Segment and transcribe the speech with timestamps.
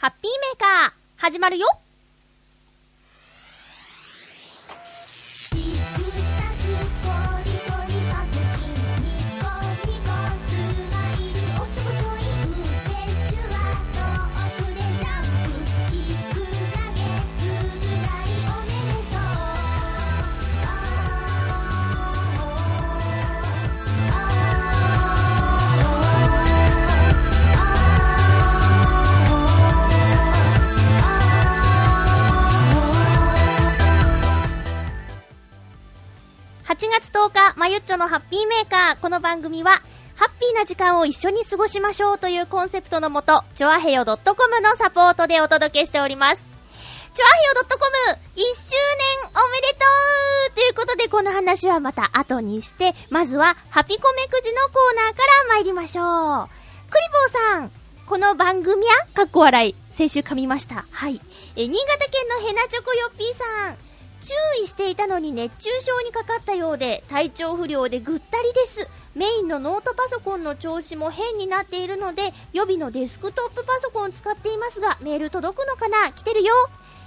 [0.00, 1.68] ハッピーメーカー、始まるよ。
[36.88, 39.00] 月10日、まゆっちょのハッピーメーカー。
[39.00, 39.82] この番組は、
[40.16, 46.42] ハッピーな時間を一緒に過ごしましょうというコンセプトのもと、ちょあへよ .com のサポートでお届けしております。
[47.12, 47.78] ちょあへよ .com、
[48.34, 48.76] 1周
[49.26, 49.84] 年おめでと
[50.52, 56.48] うということで、この話はまた後にして、まずは、ハピコメくじのコーナーから参りましょう。
[56.90, 57.70] クリボーさん、
[58.06, 60.86] この番組や、かっこ笑い、先週噛みました。
[60.90, 61.20] はい。
[61.56, 63.89] え、新潟県のヘナチョコヨッピーさん、
[64.20, 68.88] 注意していたのに熱中症にかかったようで体調不良でぐったりです。
[69.14, 76.12] メインのノートパソコンの調子も変になっているので予備のデスクトップパソコンを使っていますがメール届くのかな？
[76.12, 76.54] 来てるよ。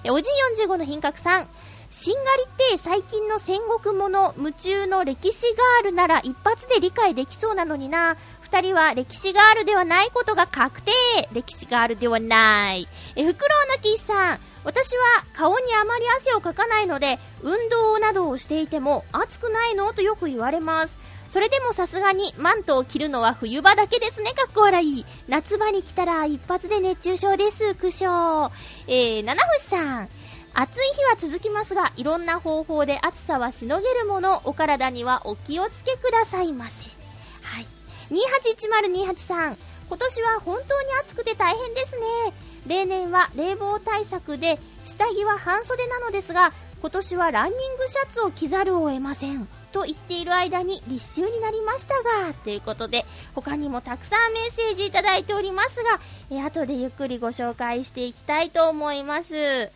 [0.09, 1.47] おじい45の品格さん。
[1.89, 8.17] しんがりって最近の戦国もの夢中の歴史ガールなら一発で理解できそうなのにな。
[8.41, 10.91] 二人は歴史ガールではないことが確定。
[11.31, 12.87] 歴史ガールではない。
[13.15, 14.39] えフクロウのキスさん。
[14.63, 20.97] 私は顔にあまり汗をかかないので、運動などをしていても暑くないのとよく言われます。
[21.29, 25.05] それでもさすがにマントを着るのは冬場だけですね、かっこ笑い。
[25.27, 28.51] 夏場に来たら一発で熱中症です、苦笑。
[28.87, 30.09] えー、七星さん。
[30.55, 36.83] 暑い日は続きますが、いろんな方法で暑さはしのげるもの、お体にはお気をつけくださいませ。
[36.83, 37.65] はい。
[38.11, 39.57] 281028さん。
[39.89, 42.52] 今年は本当に暑くて大変ですね。
[42.67, 51.95] 例年は冷房対策で下着は半袖なのですが今年はランニングシャツを着ざるを得ませんと言っている間に立秋になりました
[52.27, 59.71] がということで他にもたくさんメッセージいただいておりますが、え後でゆっくりご紹介していきたいと思います、え、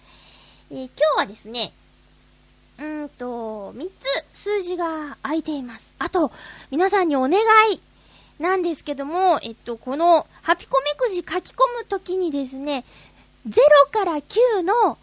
[0.69, 1.71] 今日はですね
[2.79, 3.89] うんと3
[4.33, 5.95] つ数字が空いています。
[5.97, 6.31] あと
[6.69, 7.39] 皆さんにお願
[7.71, 7.81] い
[8.39, 12.85] なんですけども、えっと、この、ハピコメくじ書き込むときにですね、
[13.47, 13.59] 0
[13.91, 14.97] から9の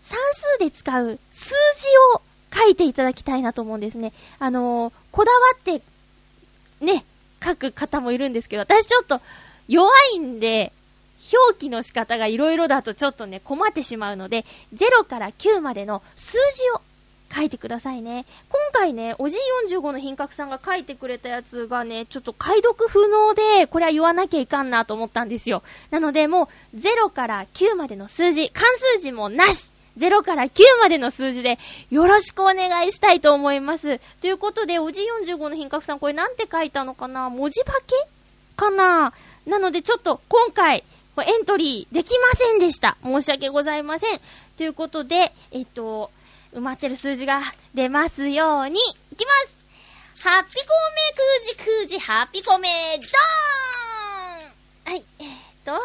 [0.00, 2.22] 算数で使う数字を
[2.54, 4.12] 書いていただきたいなと思うんですね。
[4.38, 5.82] あのー、こだわって、
[6.84, 7.04] ね、
[7.42, 9.20] 書く方もいるんですけど、私ちょっと
[9.66, 10.72] 弱いんで、
[11.32, 16.80] 表記の仕方が色々だとちょっとね、困ってしまうので、0から9までの数字を
[17.34, 18.24] 書いてくださいね。
[18.48, 19.40] 今回ね、おじい
[19.70, 25.62] 45の品格さんが書いてくれたやつがね、ちょっと解読不能で、これは言わなきゃいかんなと思ったんですよ。
[25.90, 31.58] なのでもう、0から9までの数字、関数字もなし0から9までの数字で
[31.90, 33.98] よろしくお願いしたいと思います。
[34.20, 37.28] ということで、おじ45の品格さんこれなんて書いたのかな？
[37.30, 37.94] 文字化け？
[38.56, 39.12] かな？
[39.46, 40.84] なのでちょっと今回、
[41.18, 42.96] エントリーできませんでした。
[43.02, 44.20] 申し訳ございません。
[44.56, 46.12] ということで、えっと、
[46.54, 47.40] 埋まってる数字が
[47.74, 48.80] 出ますように、
[49.12, 49.58] いきます
[50.24, 55.30] ハッピコメくじくじハッピコメドーンはい、えー、っ
[55.64, 55.76] と、9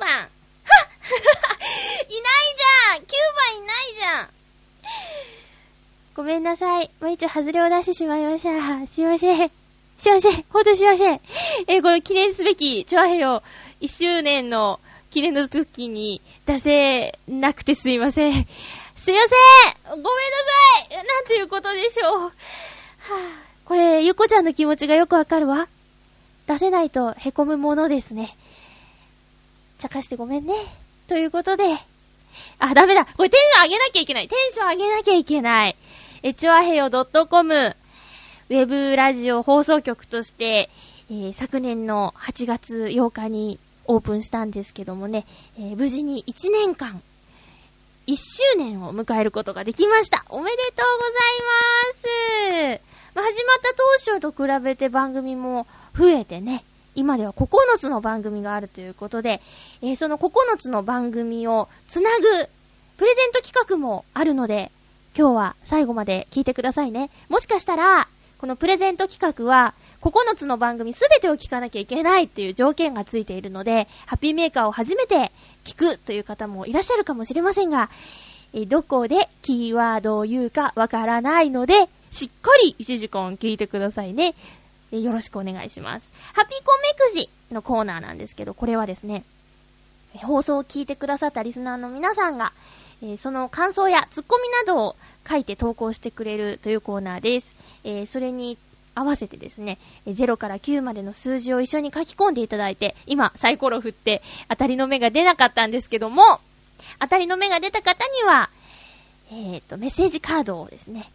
[0.00, 0.08] 番。
[0.08, 0.28] はっ
[2.08, 3.06] いないじゃん !9
[3.36, 4.28] 番いないじゃん
[6.14, 6.90] ごめんなさい。
[7.00, 8.86] もう一応外れを出してしまいました。
[8.86, 9.50] すいません。
[9.96, 10.44] すいません。
[10.50, 11.20] ほんとすいません。
[11.68, 13.42] えー、この記念すべき、チョアヘヨ
[13.80, 14.78] 1周年の
[15.10, 18.46] 記念の時に出せなくてすいません。
[19.02, 20.10] すいませんごめんな
[20.88, 22.20] さいなんていうことでしょう。
[22.20, 22.30] はぁ、
[23.64, 25.66] これ、ゆこちゃんの気持ちがよくわかるわ。
[26.46, 28.36] 出せないと凹むものですね。
[29.80, 30.54] 茶化してごめんね。
[31.08, 31.64] ということで、
[32.60, 33.04] あ、ダメだ。
[33.04, 34.28] これテンション上げなきゃいけない。
[34.28, 35.76] テンション上げなきゃいけない。
[36.22, 37.54] えちわへよ .com、
[38.50, 40.70] ウェブラジオ放送局として、
[41.10, 45.26] えー、昨年の8月8日にオープンしたんですけどもね、
[45.58, 47.02] えー、無事に1年間
[48.12, 50.26] 1周年を迎えることができました。
[50.28, 52.82] おめでとうございます。
[53.14, 53.74] まあ、始まった
[54.06, 55.66] 当初と比べて番組も
[55.96, 56.62] 増えてね、
[56.94, 57.48] 今では9
[57.78, 59.40] つの番組があるということで、
[59.80, 62.24] えー、その9つの番組をつなぐ
[62.98, 64.70] プレゼント企画もあるので、
[65.16, 67.08] 今日は最後まで聞いてくださいね。
[67.30, 75.30] もしかしたら、このプレゼント企画は、9つの番組すべてを聞かなきゃいけないっていう条件がついているので、ハッピーメーカーを初めて
[75.64, 77.88] 聞くという方もいらっしゃるかもしれませんが、
[78.52, 84.34] えどこでキーワードを言うかわからないので、しっかり1時間聞いてくださいね。
[84.90, 86.10] よろしくお願いします。
[86.34, 89.24] ハッピーコメくじのコーナーなんですけど、これはですね、
[90.16, 92.52] 放送を聞いてくださったリスナーの皆さんが、
[93.02, 94.96] えー、その感想やツッコミなどを
[95.28, 97.54] 書いて投稿してくれるというコーナーです。
[97.84, 98.58] えー、それに
[98.94, 106.40] 合わせてですね、0から9までの数字を一緒に書き込んでいただいて、今サイコロ振って当たりの目が出なかったんですけども、
[106.98, 108.50] 当たりの目が出た方には、
[109.30, 111.10] えっ、ー、と、メッセージカードをですね、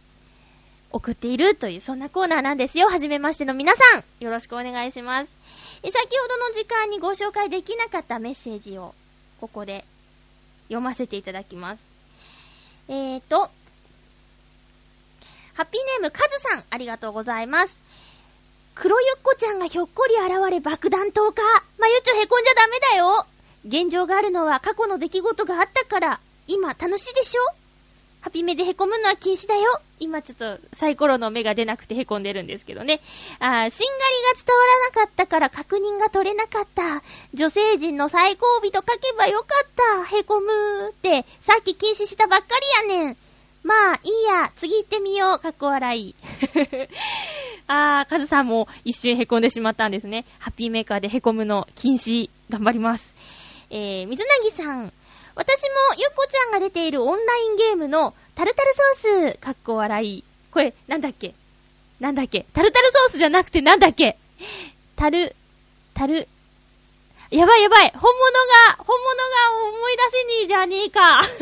[0.91, 2.87] 送っているという、そんなコーナーなんですよ。
[2.87, 5.31] はじめましての皆さん、よろしくお願いします。
[5.83, 8.95] え先ほどの時間にご紹介できなかったメッセージを、
[9.39, 9.85] ここで
[10.63, 11.83] 読ませていただきます。
[12.87, 13.51] えーと、
[15.57, 17.81] ハッピーネームカズさん、ありがとうございます。
[18.75, 21.41] 黒ゆっこちゃんがひょっこり現れ爆弾投下。
[21.79, 23.25] まゆちょへこんじゃダメだよ。
[23.65, 27.41] 現状があるのは過去の出来事があったから、今楽しいでしょ？
[28.21, 29.81] ハピメで凹むのは禁止だよ。
[29.99, 33.01] 今ちょっとサイコロの目が出なくて凹んでるんですけどね。
[33.39, 37.01] あしんがりが伝わらなかったから確認が取れなかった。
[37.33, 40.05] 女性陣の最後尾と書けばよかった。
[40.05, 42.45] 凹むって、さっき禁止したばっか
[42.83, 43.17] りやねん。
[43.67, 46.15] まあ、いいや、次行ってみよう、かっこ笑い。
[47.67, 50.23] あー、カズさんも一瞬凹んでしまったんですね。
[50.39, 53.13] ハッピーメーカーで凹むの禁止、頑張ります。
[53.69, 54.93] えー、水なぎさん。
[55.35, 55.67] 私も
[55.97, 60.23] ゆっこちゃんが出ているオンラインゲームのタルタルソース、かっこ笑い。
[60.49, 61.33] これ、なんだっけ？
[61.99, 62.45] なんだっけ？
[62.53, 64.17] タルタルソースじゃなくてなんだっけ？
[64.95, 65.35] タル、
[65.93, 66.29] タル、
[67.29, 68.09] やばいやばい本物
[68.77, 71.21] が、本物が思い出せねえじゃねえか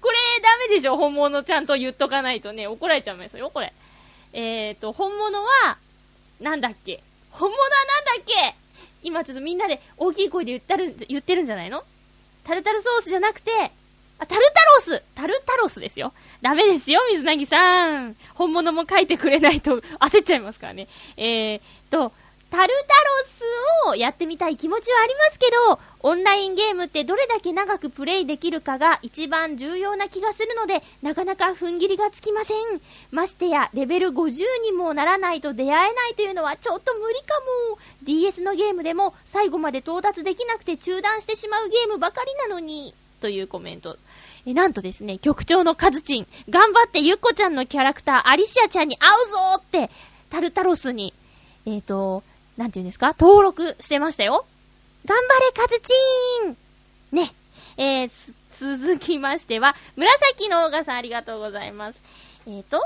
[0.00, 3.72] これダメでしょ本物ちゃんと言っとかないとね、怒られちゃいますよ、これ。
[4.32, 5.78] えーと、本物は、
[6.40, 7.00] なんだっけ？
[7.30, 8.54] 本物はなんだっけ？
[9.04, 11.84] 今ちょっとみんなで大きい声で言ってる、言ってるんじゃないの？
[12.44, 13.50] タルタルソースじゃなくて、
[14.18, 16.12] あ、タルタロスタルタロスですよ。
[16.42, 18.16] ダメですよ、水なぎさん。
[18.34, 20.88] 本物も書いてくれないと焦っちゃいますからね。
[21.16, 21.60] えー
[21.90, 22.12] と、
[22.50, 22.94] タルタ
[23.86, 32.80] ロスをやってみたい気持ちはありますけど、オンラインゲームってどれだけ長くプレイできるかが一番重要な気がするので、なかなか踏ん切りがつきません。
[33.10, 37.34] ましてや、レベル50にもならないと出会えないというのはちょっと無理か
[37.70, 37.78] も。
[38.02, 43.98] DS のゲームでも最後まで到達できなくて中断してしまうゲームばかりなのに、というコメント。
[44.46, 49.90] え、なんとですね、局長のカズチン、頑張ってゆっこちゃんのキャラクター、アリシアちゃんに会うぞって、
[50.30, 51.12] タルタロスに、
[51.66, 52.22] えっ、ー、と、
[52.58, 53.14] なんて言うんですか？
[53.18, 54.44] 登録してましたよ。
[55.06, 56.56] 頑張れ、カズチーン
[57.12, 57.32] ね。
[57.76, 62.00] えー、続きましては、紫のオーガさんありがとうございます。
[62.46, 62.80] えーと、8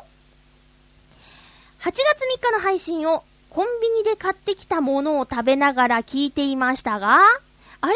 [1.85, 2.01] 月3
[2.51, 7.21] 日の配信をコンビニで買ってきたものを食べながら聞いていましたが、
[7.81, 7.95] あれ？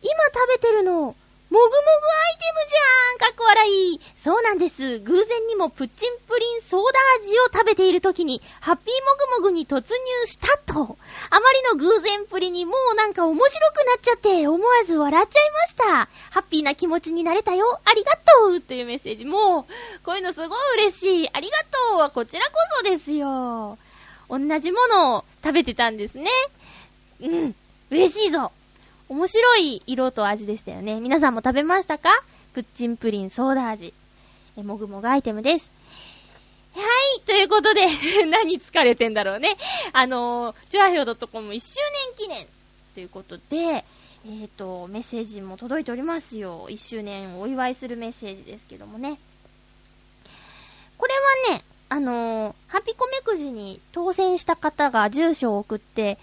[0.00, 1.14] 今食べてるの、
[1.50, 4.98] もぐもぐアイテムじゃんかっこ笑いそうなんです。
[5.00, 10.98] 偶然にもプッチンプリンソーダ味を食べている時に、ハッピーもぐもぐに突入したと。
[11.30, 15.84] あまりの偶然プリにもうなんか面白くなっちゃって、思わず笑っちゃいました。
[16.30, 17.80] ハッピーな気持ちになれたよ。
[17.82, 19.24] ありがとうというメッセージ。
[19.24, 19.64] もう、
[20.04, 21.30] こういうのすごい嬉しい。
[21.32, 21.56] ありが
[21.90, 23.78] とうはこちらこそですよ。
[24.28, 26.30] 同じものを食べてたんですね。
[27.22, 27.54] うん。
[27.90, 28.52] 嬉しいぞ。
[29.08, 31.00] 面白い色と味でしたよね。
[31.00, 32.10] 皆さんも食べましたか？
[32.52, 33.94] プッチンプリンソーダ味。
[34.56, 35.70] え、もぐもぐアイテムです。
[36.74, 36.82] は
[37.18, 37.86] い、ということで
[38.26, 39.56] 何疲れてんだろうね。
[39.92, 41.74] あのー、チュアヘオ .com 1周
[42.16, 42.46] 年記念
[42.94, 46.68] ということで、えっ、ー、と、メッセージも届いておりますよ。
[46.68, 49.18] 1周年をお祝いするメッセージですけどもね。
[50.98, 51.14] これ
[51.50, 56.18] はね、あのー、ハピコメくじに当選した方が住所を送って、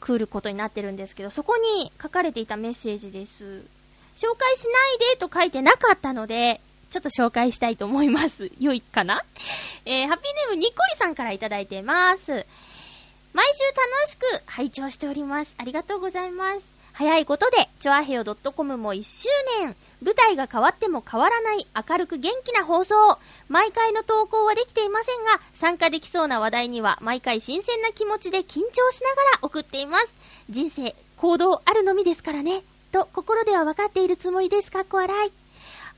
[0.00, 3.62] 来ることになってるんですけど、そこに書かれていたメッセージです。
[4.16, 8.50] 紹介しないでと書いてなかったので、ちょっと紹介したいと思います。
[8.58, 9.22] 良いかな？
[9.84, 12.46] えー、ハッピーネームにっこりさんからいただいてます。
[13.34, 15.54] 毎週楽しく拝聴しております。
[15.58, 16.77] ありがとうございます。
[16.98, 19.28] 早いことで、チョアヘヨ .com も1周
[19.60, 19.76] 年。
[20.02, 22.96] 舞台が変わっても変わらない明るく元気な放送。
[23.48, 30.12] 毎回の投稿はできていませんが、参加できそうな話題には毎回新鮮な気持ちで緊張しながら送っています。
[30.50, 32.64] 人生、行動あるのみですからね。
[32.90, 34.72] と心では分かっているつもりです。
[34.72, 35.32] かっこ笑い。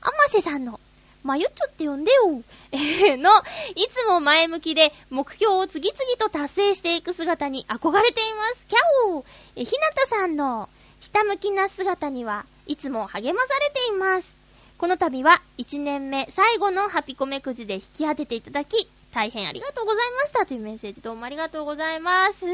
[0.01, 0.79] あませさんの、
[1.23, 2.43] まゆっちょって呼んでよ。
[2.73, 3.41] えー、の、
[3.73, 8.65] いつも前向きで目標を次々と達成していく姿に憧れています。
[8.67, 10.69] キャオーえ、ひなたさんの、
[11.01, 14.33] ひたむきな姿にはいつも励まされています。
[14.77, 22.47] この度は1年目最後のハピコメくじで引き当てていただき、大変ありがとうございましたというメッセージどうもありがとうございます。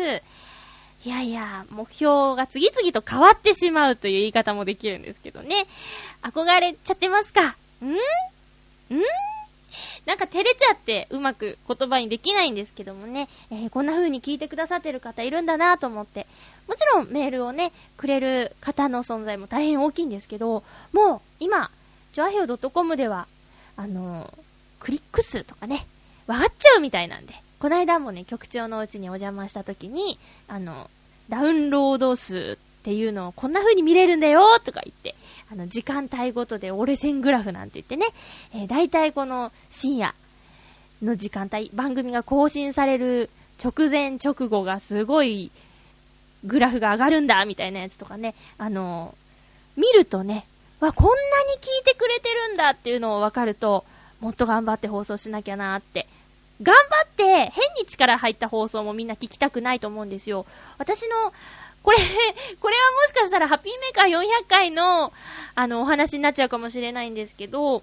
[1.05, 5.67] いやいや、目標が次々と変わってしまうという言い方もできるんですけどね。
[6.23, 7.55] 憧れちゃってますか？
[7.81, 7.85] ん？
[7.93, 7.97] ん？
[10.07, 16.27] なんか照れちゃってうまく言葉にできないんですけどもね、えー、こんな風に聞いてくださってる方いるんだなと思って、
[16.69, 21.69] もちろんメールをね、くれる方の存在も大変大きいんですけど、もう今、
[22.13, 23.27] ジョアヘオ .com では、
[23.75, 24.33] あのー、
[24.79, 25.85] クリック数とかね、
[26.25, 30.89] わかっちゃうみたいなんで、この間もね、局長のうちにお邪魔した時に、あの、
[31.27, 32.57] ダウンロード数
[32.87, 35.13] っていうのをこんな風に見れるんだよとか言って、
[35.51, 38.05] あの、時間帯ごとで折れ線グラフなんて言ってね、
[38.53, 40.15] えー、大体この深夜
[41.03, 43.29] の時間帯、番組が更新される
[43.61, 45.51] 直前直後がすごい
[46.45, 50.45] グラフが上がるんだみたいなやつとかね、あのー、見るとね、
[50.79, 51.19] わ、こんなに
[51.59, 53.83] 聞いてくれてるんだっていうのを分かると、
[54.21, 56.07] もっと頑張って放送しなきゃなって。
[56.61, 60.45] 頑張って変に力入った放送もみんな聞きたくないと思うんですよ。
[60.77, 61.33] 私の、
[61.87, 61.97] これ、
[62.59, 65.13] これはもしかしたらハッピーメーカー400回の、
[65.55, 67.81] あの、お話になっちゃうかもしれないんですけど、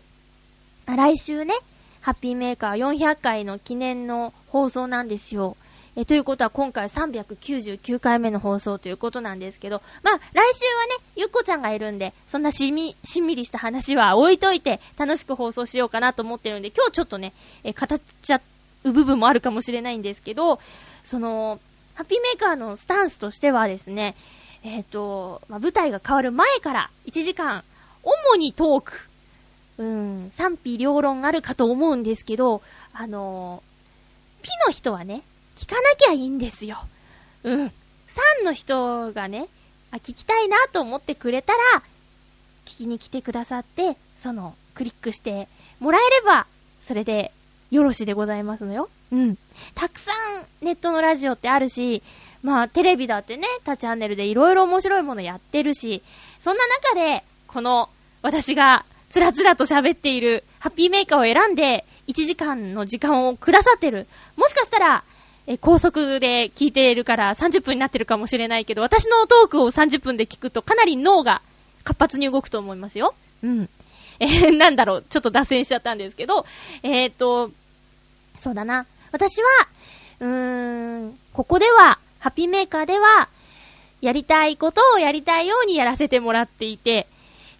[0.84, 1.54] 来週ね、
[2.02, 5.56] ハッピーメーカー400回の記念の放送なんですよ。
[5.96, 17.32] え、ということは今回399回目の放送ということなんですけど、まあ、来週はね、ゆっこちゃんがいるんで、そんなしみ、しんみりした話は置いといて、楽しく放送しようかなと思ってるんで、今日ちょっとね、
[17.62, 18.42] え、語っちゃ
[18.84, 20.60] う部分もあるかもしれないんですけど、
[21.04, 21.58] その、
[21.94, 24.14] ハッピーメーカーのスタンスとしてはですね、
[24.64, 27.64] えっ、ー、と、まあ、舞台が変わる前から1時間、
[28.02, 28.92] 主にトーク、
[29.78, 35.22] うん、賛否両論あるかと思うんですけど、あのー、ピの人はね、
[35.56, 36.78] 聞かなきゃいいんですよ。
[37.44, 37.66] うん。
[37.66, 37.70] 3
[38.44, 39.48] の人がね、
[39.90, 41.82] あ、聞きたいなと思ってくれたら、
[42.64, 45.48] 聞きに来てくださって、その、クリックして
[45.78, 46.46] もらえれば、
[46.82, 47.32] それで
[47.70, 48.88] よろしでございますのよ。
[49.14, 49.38] うん。
[49.74, 50.10] たくさ
[50.62, 52.02] んネットのラジオってあるし、
[52.42, 56.02] まあテレビだってね、他チャンネルでいろいろ面白いものやってるし、
[56.40, 57.88] そんな中で、この
[58.22, 64.08] 私がつらつらと喋っているハッピーメーカーを選んで1時間の時間をくださってる。
[64.36, 65.04] もしかしたら、
[65.46, 71.42] え、高速で聞いているから30分になってるかもしれないけど、私のトークを30分で聞くとかなり脳が
[71.84, 73.14] 活発に動くと思いますよ。
[73.42, 73.68] うん。
[74.20, 76.46] えー、なんだろう、ちょっと脱線しちゃったんですけど、
[76.82, 77.50] えー、っと、
[78.38, 78.86] そうだな。
[79.14, 79.48] 私は、
[80.18, 83.28] うーん、ここでは、ハッピーメーカーでは、
[84.00, 87.06] やりたいことをやりたいようにやらせてもらっていて、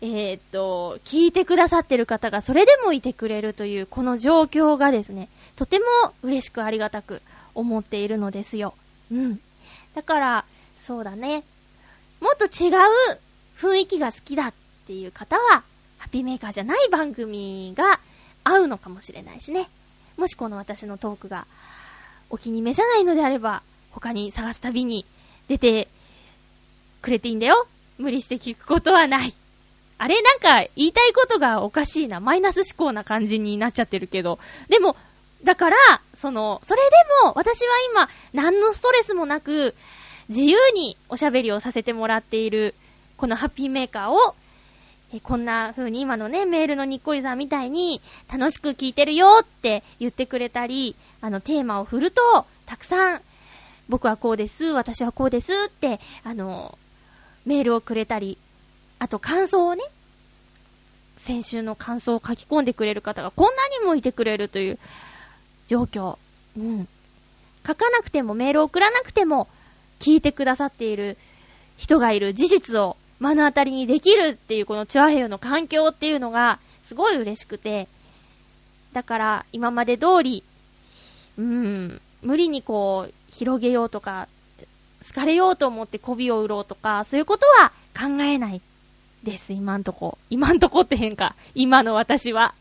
[0.00, 5.84] えー、っと、聞いてくださってる方がそれでもいてくれるという、この状況がですね、とても
[6.24, 7.22] 嬉しくありがたく
[7.54, 8.74] 思っているのですよ。
[9.12, 9.40] うん。
[9.94, 10.44] だから、
[10.76, 11.44] そうだね。
[12.20, 12.72] もっと違う
[13.56, 14.54] 雰囲気が好きだっ
[14.88, 15.62] ていう方は、
[15.98, 18.00] ハッピーメーカーじゃない番組が
[18.42, 19.68] 合うのかもしれないしね。
[20.16, 21.46] もしこの私のトークが
[22.30, 25.06] お気に召さないのであれば、他に探すたびに
[25.48, 25.88] 出て
[27.02, 27.66] くれていいんだよ。
[27.98, 29.34] 無理して聞くことはない。
[29.98, 32.20] あれなんか言いたいことがおかしいな。
[32.20, 34.38] マイナス思考な感じになっちゃってるけど。
[34.68, 34.96] でも、
[35.44, 35.76] だから、
[36.14, 36.90] その、それで
[37.24, 39.74] も私は今何のストレスもなく
[40.28, 42.74] 自由におしゃべりをさせてもらっている
[43.16, 44.34] このハッピーメーカーを
[45.14, 48.00] えこんな風に今のね、メールのにっこりさんみたいに
[48.32, 52.20] 楽しく聞いてるよって言ってくれたり、あの、テーマを振ると、
[52.66, 53.20] たくさん、
[53.88, 56.76] 僕はこうです、私はこうですって、あの、
[57.46, 58.38] メールをくれたり、
[58.98, 59.84] あと感想をね、
[61.16, 64.80] 先週の感想を書き込んでくれる方がこんなにもいてくれるという
[65.68, 66.18] 状況。
[66.58, 66.88] うん。
[67.64, 69.46] 書かなくても、メールを送らなくても、
[70.00, 71.16] 聞いてくださっている
[71.78, 77.88] 人がいる事実を目の当たりにできるっていうこのチュアヘヨの環境っていうのがすごい嬉しくて、
[78.92, 80.44] だから今まで通り、
[81.38, 84.28] うん、無理にこう、広げようとか、
[85.06, 88.60] 好かれようと思って媚びを売ろうとか、そういうことは考えない
[89.22, 90.18] です、今んとこ。
[90.30, 91.34] 今んとこって変か。
[91.54, 92.54] 今の私は。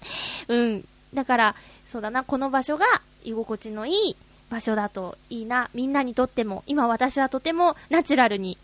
[0.48, 0.86] うん。
[1.13, 1.55] だから、
[1.86, 2.86] そうだな、この場所が
[3.24, 4.15] 居心地のいい
[4.50, 5.69] 場所だといいな。
[5.74, 8.57] みんなにとっても、今私はとてもナチュラルに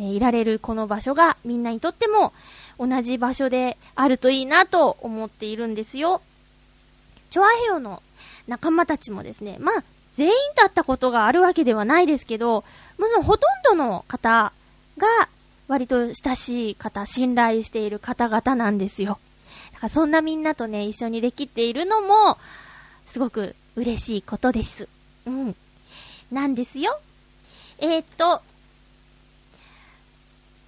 [0.00, 2.32] えー、いられるこの場所がみんなにとっても
[2.78, 6.22] 同じ場所であるといいなと思っているんですよ。
[7.28, 8.02] チョアヘヨの
[8.48, 9.84] 仲間たちもですね、まあ、
[10.16, 12.64] 全員と会ったことがあるわけではないですけど、
[12.98, 14.52] まずほとんどの方
[14.96, 15.06] が
[15.68, 19.18] 割と親しい方、信頼している方々なんですよ。
[19.74, 22.38] だからそんなみんなとね、一緒にできているのも、
[23.06, 24.88] すごく嬉しいことです。
[25.26, 25.54] うん。
[26.32, 26.98] なんですよ。
[27.78, 28.42] えー、っと、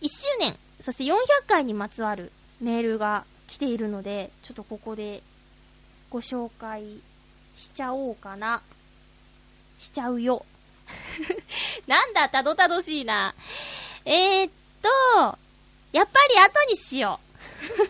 [0.03, 1.15] 1周年、そして400
[1.47, 5.23] 回にまつわるメールが来ているので、ちょっとここで
[6.11, 6.83] ご紹介
[7.57, 8.63] しちゃおうかな。
[9.79, 10.45] しちゃうよ。
[11.87, 13.33] なんだ、たどたどしいな。
[14.05, 15.39] えー、っと、
[15.93, 17.21] やっぱり後にしよ
[17.79, 17.89] う。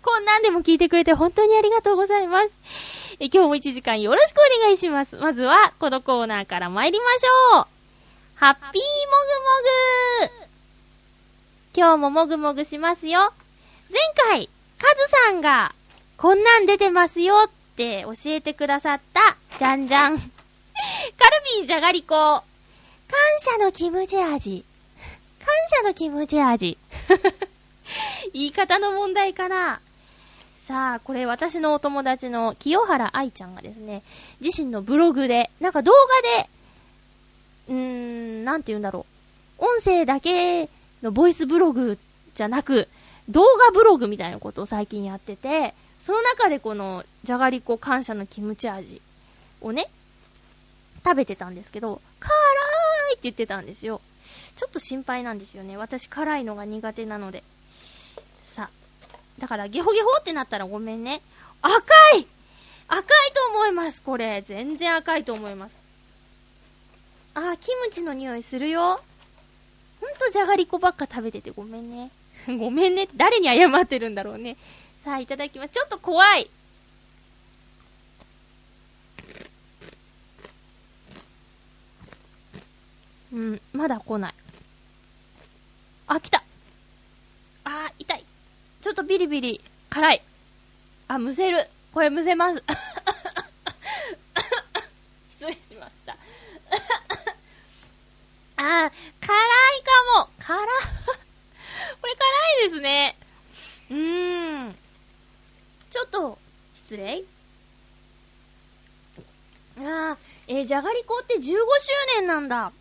[0.02, 2.54] こんなんでも聞いてくれて本当にありがとうございます。
[3.20, 5.16] え今日も1時間よろしくお願いします。
[5.16, 7.66] まずは、このコーナーから参りましょう。
[8.36, 10.47] ハッピーもぐもぐ
[11.78, 13.32] 今日ももぐもぐしますよ。
[13.88, 14.00] 前
[14.32, 15.72] 回、カズさんが、
[16.16, 20.18] こんなん出てますよって教えてくださった、じゃんじゃん。
[20.18, 20.28] カル
[21.60, 22.16] ビーじゃがりこ。
[22.16, 22.44] 感
[23.38, 24.64] 謝のキムチ味。
[25.38, 26.76] 感謝のキムチ味。
[28.34, 29.80] 言い方の問題かな
[30.56, 34.02] さあ、これ私のお友達の清原愛ちゃんがですね、
[34.40, 36.50] 自身のブログで、なんか動画で、
[37.68, 39.06] うーん、なんて言うんだろ
[39.60, 39.64] う。
[39.64, 40.68] 音声だけ
[41.02, 41.98] のボイスブログ
[42.34, 42.88] じゃなく、
[43.28, 49.02] 動画ブログみたいなことを最近やってて、その中でこの、じゃがりこ感謝のキムチ味
[49.60, 49.88] をね、
[51.04, 52.30] 食べてたんですけど、辛
[53.12, 54.00] いって言ってたんですよ。
[54.56, 55.76] ちょっと心配なんですよね。
[55.76, 57.42] 私辛いのが苦手なので。
[58.42, 58.70] さ
[59.38, 61.20] だから、ゲホゲホってなったらごめんね。
[61.62, 61.78] 赤
[62.16, 62.26] い
[62.88, 64.42] 赤いと思います、これ。
[64.46, 65.78] 全然赤いと思います。
[67.34, 69.00] あー、キムチの匂いするよ。
[70.00, 72.10] ほんとじゃがりこばっか食べててごめんね。
[72.58, 74.56] ごめんねって誰に謝ってるんだろうね。
[75.04, 75.70] さあ、いただきます。
[75.70, 76.50] ちょっと怖い。
[83.32, 84.34] うん、まだ来ない。
[86.06, 86.42] あ、来た。
[87.64, 88.24] あー、痛い。
[88.82, 90.22] ちょっとビリビリ、辛い。
[91.08, 91.68] あ、むせる。
[91.92, 92.62] これむせます。
[95.38, 96.16] 失礼しました。
[98.58, 100.30] あ、辛いかも。
[100.40, 100.58] 辛
[102.00, 103.16] これ辛いですね。
[103.90, 104.76] うーん。
[105.90, 106.38] ちょっと、
[106.74, 107.22] 失礼
[109.78, 110.16] あー、
[110.48, 111.52] えー、じゃがりこって15周
[112.16, 112.72] 年なんだ。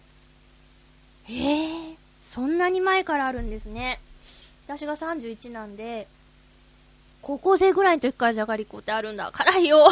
[1.29, 3.99] えー、そんなに前からあるんですね。
[4.65, 6.07] 私が31なんで、
[7.21, 9.31] 高校生ぐらいの時からじゃがりこってあるんだ。
[9.31, 9.87] 辛いよ。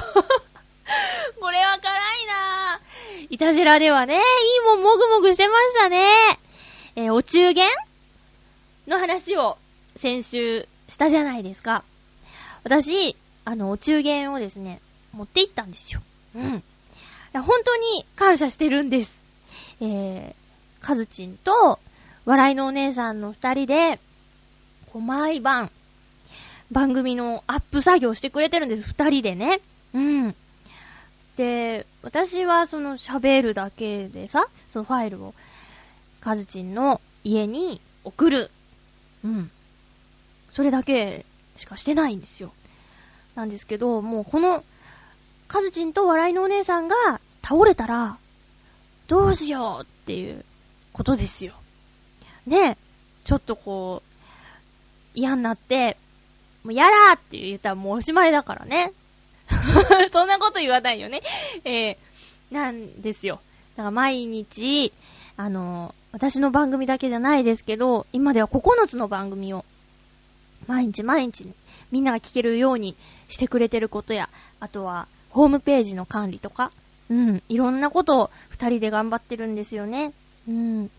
[1.40, 3.28] これは辛いなぁ。
[3.30, 4.22] いたじらではね、いい
[4.66, 6.40] もんもぐもぐしてましたね。
[6.96, 7.68] えー、お中元
[8.88, 9.58] の話を
[9.98, 11.84] 先週したじゃないですか。
[12.64, 13.16] 私、
[13.46, 14.82] あの、お中元をですね、
[15.14, 16.02] 持って行ったんですよ。
[16.36, 16.64] うん。
[17.34, 19.24] 本当に感謝してるんです。
[19.82, 21.80] えー、かずちんと、
[22.26, 24.00] 笑いのお姉さんの二人で、
[24.92, 25.72] こう毎晩、
[26.72, 28.82] 番組のアップ作業してくれてるんです。
[28.82, 29.60] 二人でね。
[29.94, 30.36] うん。
[31.38, 35.34] で、私はその喋るだけでさ、そのファイルを、
[36.22, 38.52] カズチンの家に送る。
[39.24, 39.52] うん。
[40.54, 41.26] それだけ
[41.58, 42.52] しかしてないんですよ。
[43.36, 44.64] なんですけど、もうこの、
[45.48, 46.96] カズチンと笑いのお姉さんが
[47.44, 48.18] 倒れたら、
[49.08, 50.44] どうしようっていう
[50.94, 51.54] ことですよ。
[52.48, 52.78] ね
[53.24, 54.16] ちょっとこう、
[55.14, 55.98] 嫌になって、
[56.64, 58.94] もうやだって言ったらもうおしまいだからね。
[60.12, 61.22] そんなこと言わないよね。
[61.64, 61.98] えー、
[62.52, 63.42] なんですよ。
[63.76, 64.94] だから毎日、
[65.38, 69.66] あの私の番組だけじゃないですけど、今では9つの番組を、
[70.68, 71.46] 毎日毎日、
[71.92, 72.96] みんなが聞けるように
[73.28, 74.30] してくれてることや、
[74.62, 76.72] あとは、ホームページの管理とか、
[77.10, 80.14] うん、いろんなことを二人で頑張ってるんですよね。
[80.48, 80.90] うん。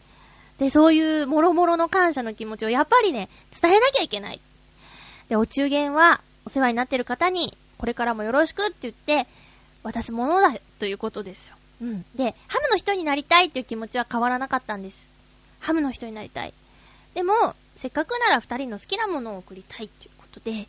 [0.58, 4.40] で、そういうもろもろの感謝の気持ちをやっぱりね、伝えなきゃいけない。
[5.30, 9.26] で、お中元はお世話になってる方に、これからもよろしくって言って、
[9.82, 11.56] 渡すものだということですよ。
[11.82, 12.04] うん。
[12.16, 15.12] で、ハムの人になりたいっていう気持ちは変わらなかったんです。
[15.60, 16.52] ハムの人になりたい。
[17.14, 20.66] でも、せっかくなら二人の好きなものを送りたいということで、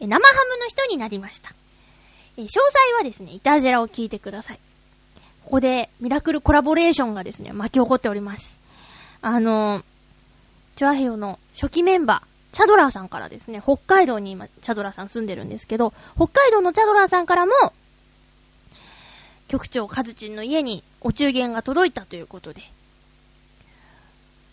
[0.00, 1.50] え生ハムの人になりました。
[2.36, 4.60] え詳細はですね、イタジェラを聞いてください。
[5.44, 8.58] ここでミラクルコラボレーションがですね、巻き起こっております。
[9.22, 9.82] あの、
[10.76, 17.52] チョアヘヨの初期メンバー、チャドラーさんからですね、北海道に今、チャドラーさん住んでるんですけど、北海道のチャドラーさんからも、
[19.48, 22.62] 局長カズチンの家にお中元が届いたということで、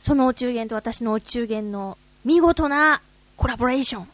[0.02, 3.02] そのお中元と私のお中元の見事な
[3.38, 4.08] コラボレーション。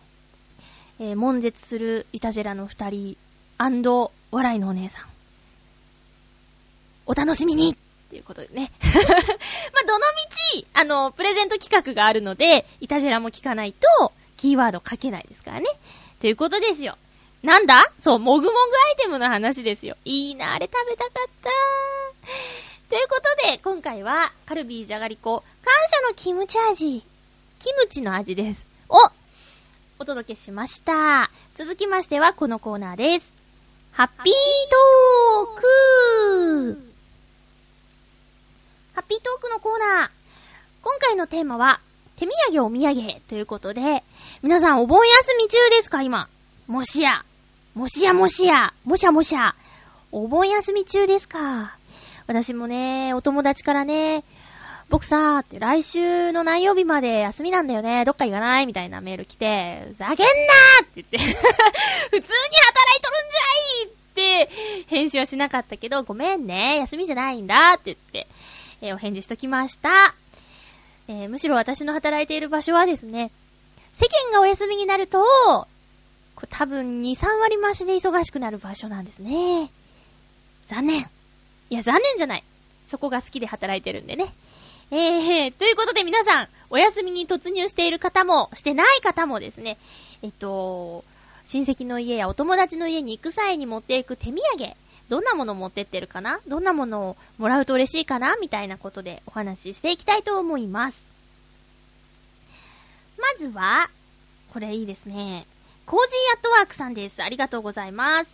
[1.00, 3.18] えー、悶絶するイタジェラの二人、
[4.32, 5.06] 笑いのお姉さん。
[7.08, 7.76] お楽しみに
[8.12, 8.74] っていうことでね。
[8.84, 10.00] まあ、どの
[10.54, 15.68] みち、あの、プレゼント企画があるので、いたじらも聞かないと、キーワード書けないですからね。
[16.20, 16.98] ということですよ。
[17.42, 17.90] なんだ？
[18.02, 19.96] そう、もぐもぐアイテムの話ですよ。
[20.04, 21.50] いいな、あれ食べたかった
[22.90, 27.02] ということで、今回は、カルビーじゃがりこ、感謝のキムチ味。
[27.60, 28.66] キムチの味です。
[28.90, 28.98] お
[30.00, 31.32] お届けしました。
[31.56, 33.32] 続きましては、このコーナーです。
[33.94, 34.34] ハッピー
[35.46, 36.91] トーク
[39.02, 40.10] ハッピートークのコーナー。
[40.84, 41.80] 今回のテーマは、
[42.18, 44.04] 手土産お土産ということで、
[44.44, 46.04] 皆さんお盆休み中ですか？
[46.04, 46.28] 今。
[46.68, 47.24] もしや。
[47.74, 49.56] もしやもしや、もしゃもしゃ。
[50.12, 51.76] お盆休み中ですか？
[52.28, 54.24] 私もね、お友達からね、
[54.90, 58.68] 僕さって来週の何曜日まで休みなんだよね、どっか行かない？
[58.68, 60.22] みたいなメール来て、ふざけんな
[60.84, 62.22] って言って 普通に働い
[63.02, 68.28] とるんじゃいって返信はしなかったけど、ごめんね、休みじゃないんだって言って、
[68.82, 70.16] えー、お返事しときました。
[71.08, 73.32] えー、むしろ私の働いている場所はですね、
[73.94, 75.20] 世間がお休みになると、
[76.36, 79.70] これ多分2、3割増しで忙しくなる場所なんですね。
[80.68, 81.08] 残念。
[81.70, 82.44] いや、残念じゃない。
[82.88, 84.34] そこが好きで働いてるんでね。
[84.90, 89.78] えー、ということで皆さん、お休みに突入している方も、してない方もですね、
[90.22, 91.04] えっと、
[91.46, 94.74] 親戚の家やお友達の家に行く際に持っていく手土産、
[95.12, 96.40] どんなものを持ってってるかな？
[96.48, 98.38] どんなものをもらうと嬉しいかな？
[98.38, 101.04] みたいなことでお話ししていきたいと思います。
[103.20, 103.90] まずは、
[104.54, 105.46] これいいですね。
[105.86, 107.22] コージーアットワークさんです。
[107.22, 108.32] ありがとうございます。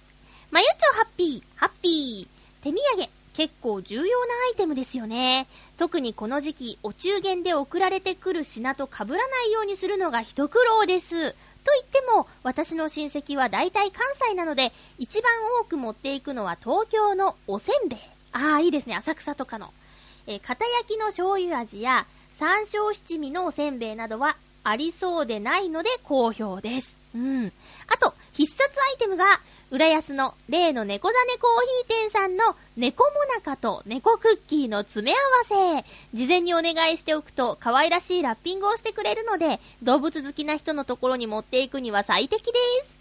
[0.51, 2.63] まゆちょハッピー、ハッピー。
[2.63, 5.47] 手土産、結構重要なアイテムですよね。
[5.77, 11.33] 特にこの時期、お中元で送られてくる品と被らないようにするのが一苦労です。
[11.67, 17.99] と言っても、私の親戚は大体関西なので、一番多く持っていくのは東京のおせんべい。
[18.31, 18.95] ああ、いいですね。
[18.95, 19.73] 浅草とかの。
[20.27, 22.05] えー、片焼きの醤油味や、
[22.39, 26.95] 山椒七味のおせんべいなどはありそうでないので好評です。
[27.13, 27.51] うん。
[27.87, 29.25] あと、必殺アイテムが、
[29.69, 35.17] 浦安の例の猫ザネコーヒー店さんの猫もなかと猫クッキーの詰め
[35.51, 36.17] 合わせ。
[36.17, 42.51] 事前にお願いしておくと可愛らしいラッピングをしてくれるので、動物好きな人のところに持っていくには最適で
[42.85, 42.97] す。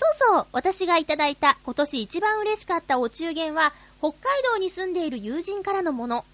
[0.00, 6.24] そうそう、私がいただいた今年一番嬉しかったお中元は、北海道に住んでいる友人からのもの。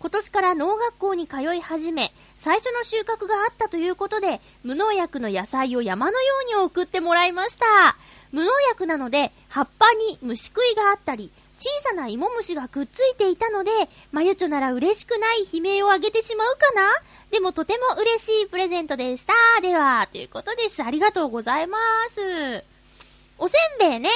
[0.00, 7.96] 今年から農学校に通い始め、最初の収穫があったということで、無農薬の野菜を山のように送ってもらいました。
[8.32, 13.70] 無農薬なので、葉っぱに虫食いがあったり、小さな芋虫がくっついていたので、
[14.10, 16.90] まゆちょなら嬉しくない悲鳴をあげてしまうかな？
[17.30, 19.32] でもとても嬉しいプレゼントでした。
[19.60, 20.82] では、ということです。
[20.82, 21.78] ありがとうございま
[22.10, 22.64] す。
[23.38, 24.10] おせんべいね。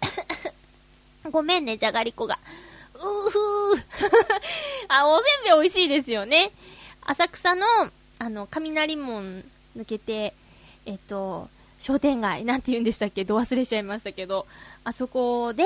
[1.30, 2.38] ごめんね、じゃがりこが。
[2.94, 3.84] うふー。
[4.88, 6.50] あ、おせんべい美味しいですよね。
[7.02, 7.66] 浅草の、
[8.18, 9.44] あの、雷門
[9.76, 10.34] 抜けて、
[10.86, 11.48] えっと、
[11.80, 13.24] 商店街、なんて言うんでしたっけ？
[13.24, 14.46] ど忘れちゃいましたけど、
[14.84, 15.64] あそこで、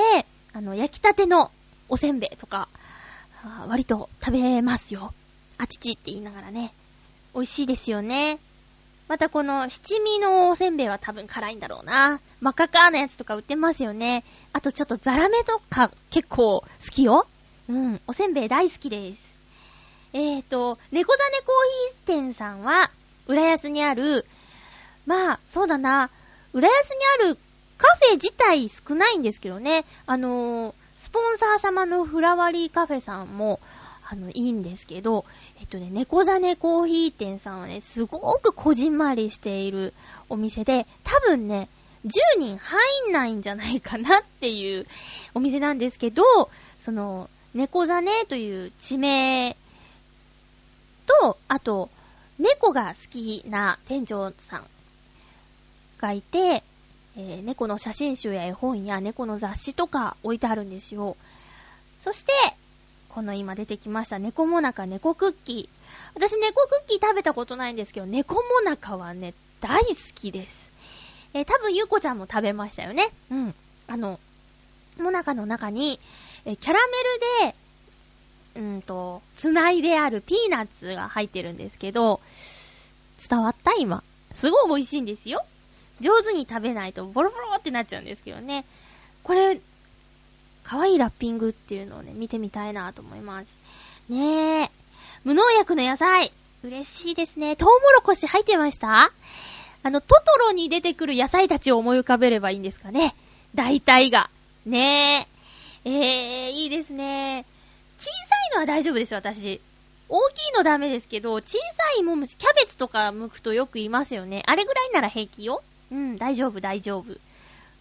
[0.53, 1.51] あの、焼きたての
[1.89, 2.67] おせんべいとか、
[3.67, 5.13] 割と食べますよ。
[5.57, 6.73] あちちって言いながらね。
[7.33, 8.39] 美味しいですよね。
[9.07, 12.19] またこの七味のおせんべいは多分辛いんだろうな。
[12.41, 14.23] 真っ赤かなやつとか売ってますよね。
[14.51, 17.27] あとちょっとザラメとか結構好きよ。
[17.69, 19.35] うん、おせんべい大好きです。
[20.13, 22.89] えっ、ー、と、猫ザネコーヒー店さんは、
[23.27, 24.25] 浦安にある、
[25.05, 26.09] まあ、そうだな、
[26.53, 27.37] 浦安にある
[27.77, 33.59] カフェ自体少ないんですけどね、あのー、スポンサー様のフラワリーカフェさんも、
[34.09, 35.25] あの、いいんですけど、
[35.59, 39.93] えっとね、猫ザネコーヒー店さんはね、すごくこじんまりしている
[40.29, 41.69] お店で、多分ね、
[42.05, 44.85] 10人入んないんじゃないかなっていう
[45.33, 46.23] お店なんですけど、
[46.79, 49.57] その、猫ザネという地名
[51.21, 51.89] と、あと、
[52.37, 54.65] 猫が好きな店長さん
[55.99, 56.63] がいて、
[57.17, 61.15] えー、猫の写真集や絵本や猫の雑誌とか置いてあるんですよ。
[62.01, 62.31] そして、
[63.09, 65.89] この今出てきました猫もなか猫クッキー。
[66.13, 70.69] 私猫クッキー食べたことないんですけど、猫もなかはね、大好きです。
[71.33, 73.09] えー、多分ゆうこちゃんも食べましたよね。
[73.31, 73.55] うん。
[73.87, 74.19] あの、
[74.97, 75.99] もなかの中に、
[76.45, 76.93] えー、キャラメ
[77.47, 77.55] ルで
[78.55, 82.21] うんと、つないであるピーナッツが入ってるんですけど、
[83.29, 84.03] 伝わった今。
[84.33, 85.45] すごい美味しいんですよ。
[86.01, 88.65] 上手に食べないとボロボロってなっちゃうんですけどね。
[89.23, 89.59] これ、
[90.63, 93.59] 可愛いラッピングっていうのをね、見てみたいなと思います。
[94.09, 94.71] ねえ。
[95.23, 96.31] 無農薬の野菜。
[96.63, 97.55] 嬉しいですね。
[97.55, 99.11] トウモロコシ入ってました？
[99.83, 103.13] あの、トトロに出てくる野菜たちを思い浮かべればいいんですかね。
[103.53, 104.29] 大体が。
[104.65, 105.27] ね
[105.85, 105.89] え。
[105.89, 107.45] えー、いいですね。
[107.99, 108.09] 小さ
[108.51, 109.61] いのは大丈夫ですよ、私。
[110.09, 111.59] 大きいのダメですけど、小さ
[111.99, 114.43] いもむし、キャベツとか剥くとよく言いますよね。
[114.47, 115.63] あれぐらいなら平気よ。
[115.91, 117.05] うん、大丈夫、大丈夫。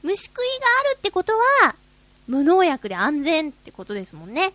[0.03, 1.75] 虫食いがあるってことは、
[2.29, 4.53] 無農薬で安全ってことですもんね。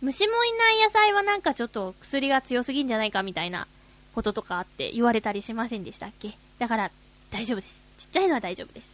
[0.00, 3.68] 虫もいない野菜はなんかちょっと薬が強すぎんじゃないかみたいな
[4.14, 6.32] こととかあって言われたりしませんでしたっけ？
[6.58, 6.90] だから
[7.30, 7.80] 大丈夫です。
[7.98, 8.86] ちっちゃいのは大丈夫です。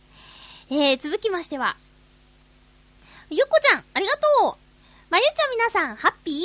[0.71, 1.77] えー、続きましては、
[3.31, 4.21] ゆっこちゃん、ありがと
[4.51, 4.57] う
[5.11, 6.45] まゆちゃん皆さん、ハッピーゆっ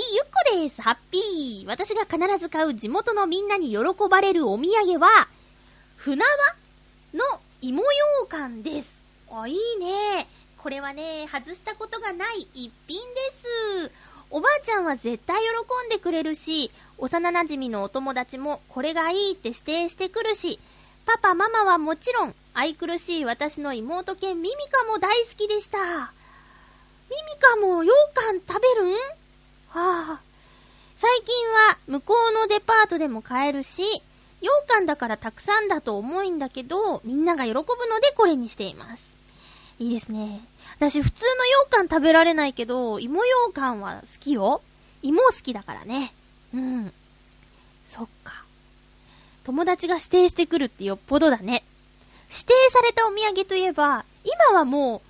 [0.53, 0.81] こです。
[0.81, 1.67] ハッピー。
[1.67, 3.79] 私が必ず買う地元のみんなに喜
[4.09, 5.27] ばれるお土産は、
[5.97, 6.31] 船輪
[7.13, 7.23] の
[7.61, 9.03] 芋羊羹です。
[9.31, 10.27] あ、いいね。
[10.57, 13.91] これはね、外したことがない一品です。
[14.29, 20.59] おばあちゃんは絶対喜んでくれるし、幼馴染のお友達もこれがいいって指定してくるし、
[21.05, 25.77] パパママはもちろん、愛くるしい私の妹犬ミミカも大好きでした。
[25.77, 28.93] ミミカも羊羹食べるん？
[28.93, 30.21] はあ。
[30.95, 33.83] 最近は向こうのデパートでも買えるし、
[34.43, 37.63] 羊羹だからたくさんだと思うんだけど、みんなが喜ぶの
[38.01, 39.13] でこれにしています。
[39.79, 40.41] いいですね。
[40.77, 41.31] 私普通の
[41.65, 44.61] 羊羹食べられないけど、芋羊羹は好きよ。
[45.01, 46.13] 芋好きだからね。
[46.53, 46.93] うん。
[47.85, 48.43] そっか。
[49.45, 51.63] 友達が指定してくるってよっぽどだね。
[52.29, 55.01] 指定されたお土産といえば、今はも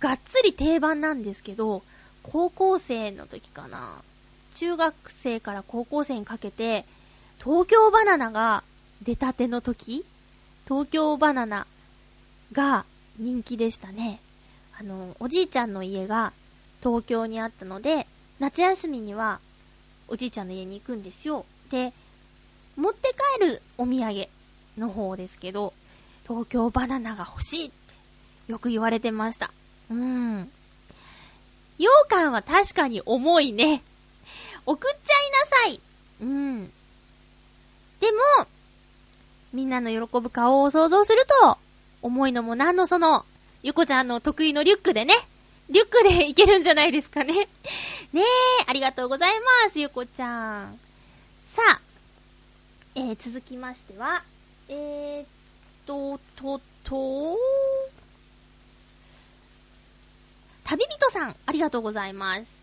[0.00, 1.82] う、がっつり定番なんですけど、
[2.22, 4.00] 高校生の時かな。
[4.54, 6.86] 中学生から高校生にかけて、
[7.46, 8.64] 東京バナナが
[9.02, 10.04] 出たての時
[10.66, 11.68] 東京バナナ
[12.50, 12.84] が
[13.20, 14.18] 人気でしたね。
[14.80, 16.32] あの、おじいちゃんの家が
[16.82, 18.08] 東京にあったので、
[18.40, 19.38] 夏休みには
[20.08, 21.46] おじいちゃんの家に行くんですよ。
[21.70, 21.92] で、
[22.74, 24.26] 持って帰るお土産
[24.76, 25.72] の方ですけど、
[26.26, 27.74] 東京バナナが欲しいって
[28.50, 29.52] よく言われてました。
[29.88, 30.50] うん。
[31.78, 33.84] 羊羹は確かに重いね。
[34.66, 35.80] 送っちゃいなさい。
[36.22, 36.72] うん。
[38.00, 38.46] でも、
[39.52, 41.58] みんなの喜ぶ顔を想像すると、
[42.02, 43.24] 重いのもなんのその、
[43.62, 45.14] ゆこちゃんの得意のリュックでね、
[45.70, 47.48] リュックでいけるんじゃないですかね。
[48.12, 48.24] ねえ、
[48.66, 50.78] ありがとうございます、ゆこちゃん。
[51.46, 51.80] さあ、
[52.94, 54.22] えー、続きましては、
[54.68, 55.26] えーっ
[55.86, 57.38] と、と、と、
[60.64, 62.62] 旅人さん、ありがとうございます。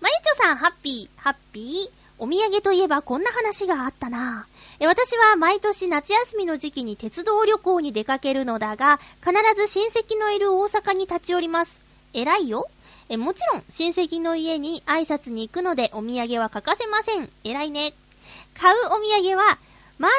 [0.00, 2.04] まゆちょさん、ハッピー、ハッピー。
[2.18, 4.46] お土産といえばこんな話があったな。
[4.84, 11.80] え私は毎年夏休みの時期に鉄道旅行に出かけるのだが、必ず親戚のいる大阪に立ち寄ります。
[12.12, 12.68] 偉いよ。
[13.08, 17.30] えもちろん、親戚の家に挨拶に行くのでお土産は欠かせません。
[17.44, 17.94] 偉いね。
[18.60, 19.56] 買うお土産は、
[19.98, 20.10] ま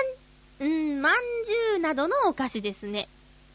[0.62, 1.14] ん、んまん
[1.46, 3.08] じゅうなどのお菓子ですね。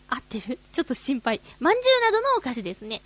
[0.08, 0.60] 合ってる？
[0.72, 1.40] ちょっと心配。
[1.58, 3.02] まんじゅうなどのお菓子ですね。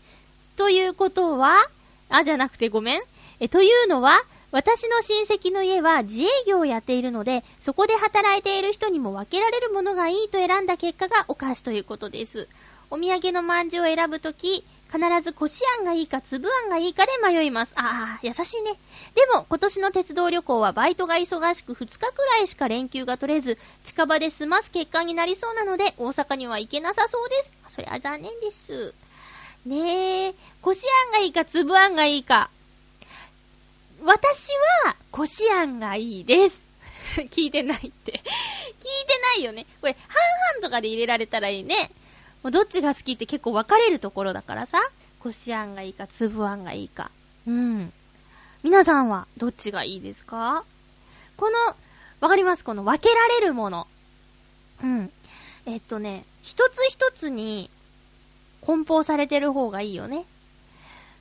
[0.59, 1.71] ということは、
[2.11, 3.03] あ、じゃなくてごめん。
[3.41, 4.23] え、というのは、
[4.55, 12.47] 私の親戚の家は自営業をやっているので、そこで働いている人にも分けられるものがいいと選んだ結果がお菓子ということです。
[12.89, 17.73] お土産のまんじゅうを選ぶとき、必ずこしあんがいいか粒あんがいいかで迷います。
[17.75, 18.77] ああ、優しいね。
[19.17, 27.51] でも、今年の鉄道旅行はバイトが忙しく2日くらいしか連休が取れず、近場で済ます結果になりそうなので、大阪には行けなさそうです。
[27.71, 28.95] そりゃ残念です。
[29.67, 32.51] ねえ、こしあんがいいか粒あんがいいか。
[34.05, 34.49] 私
[34.85, 36.61] は、こしあんがいいです。
[37.31, 38.13] 聞いてないって。
[38.13, 39.67] 聞いてないよね。
[39.81, 41.91] これ、半々とかで入れられたらいいね。
[42.43, 44.79] もうどっちが好きって結構分かれるところだからさ。
[45.21, 47.11] こしあんがいいか、粒あんがいいか。
[47.47, 47.93] うん。
[48.63, 50.65] 皆さんはどっちがいいですか？
[51.39, 51.59] この、
[52.21, 52.65] わかります？
[52.65, 53.87] この分けられるもの。
[54.83, 55.13] うん。
[55.65, 57.71] えっとね、一つ一つに
[58.61, 60.27] 梱包されてる方がいいよね。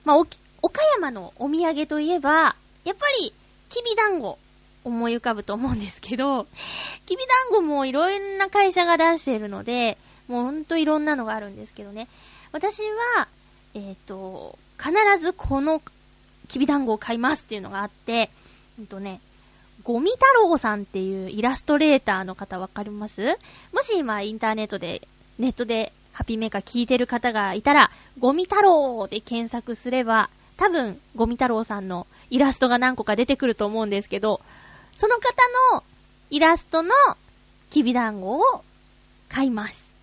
[0.04, 0.26] まあ、お、
[0.62, 3.34] 岡山のお土産といえば、やっぱり、
[3.70, 4.38] きびだんご、
[4.84, 6.46] 思い浮かぶと思うんですけど、
[7.06, 12.08] きびだんごもいろんな会社が出しているので、もうほんといろんなのがあるんですけどね。
[12.52, 12.82] 私
[13.16, 13.28] は、
[13.74, 15.82] えっ、と、必ずこの
[16.48, 18.30] きびだんごを買いますっていうのがあって、
[18.78, 19.22] うんとね、
[19.84, 23.38] ゴミ太郎さんっていうイラストレーターの方わかります？
[23.74, 25.08] もし今インターネットで、
[25.40, 34.42] ネットでハッピーメーカー聞いてる方がいたら、ゴミ太郎で検索すれば、多分、ゴミ太郎さんのイラストが何個か出てくると思うんですけど、
[34.98, 35.22] その方
[35.76, 35.84] の
[36.32, 36.90] イラストの
[37.70, 38.64] きびだんごを
[39.30, 39.94] 買います。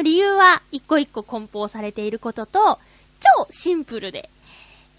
[0.00, 2.78] 理由は一個一個梱包されていることと、
[3.18, 4.30] 超シンプルで、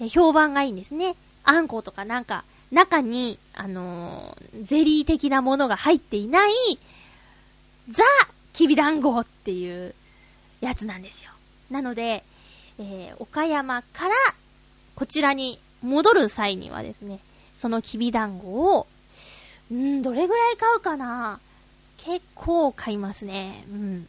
[0.10, 1.16] 評判がいいんですね。
[1.46, 6.52] あんことかなんか、中に、あのーゼリー的なものが入っていない、
[7.90, 8.04] ザ・
[8.52, 9.96] きびだんごっていう
[10.60, 11.32] やつなんですよ。
[11.70, 12.26] なので、
[12.80, 14.16] えー岡山から
[14.94, 17.20] こちらに戻る際にはですね、
[17.56, 18.88] そのきびだんごを、
[19.74, 21.40] ん、どれぐらい買うかな
[21.98, 23.64] 結構買いますね。
[23.70, 24.08] うん。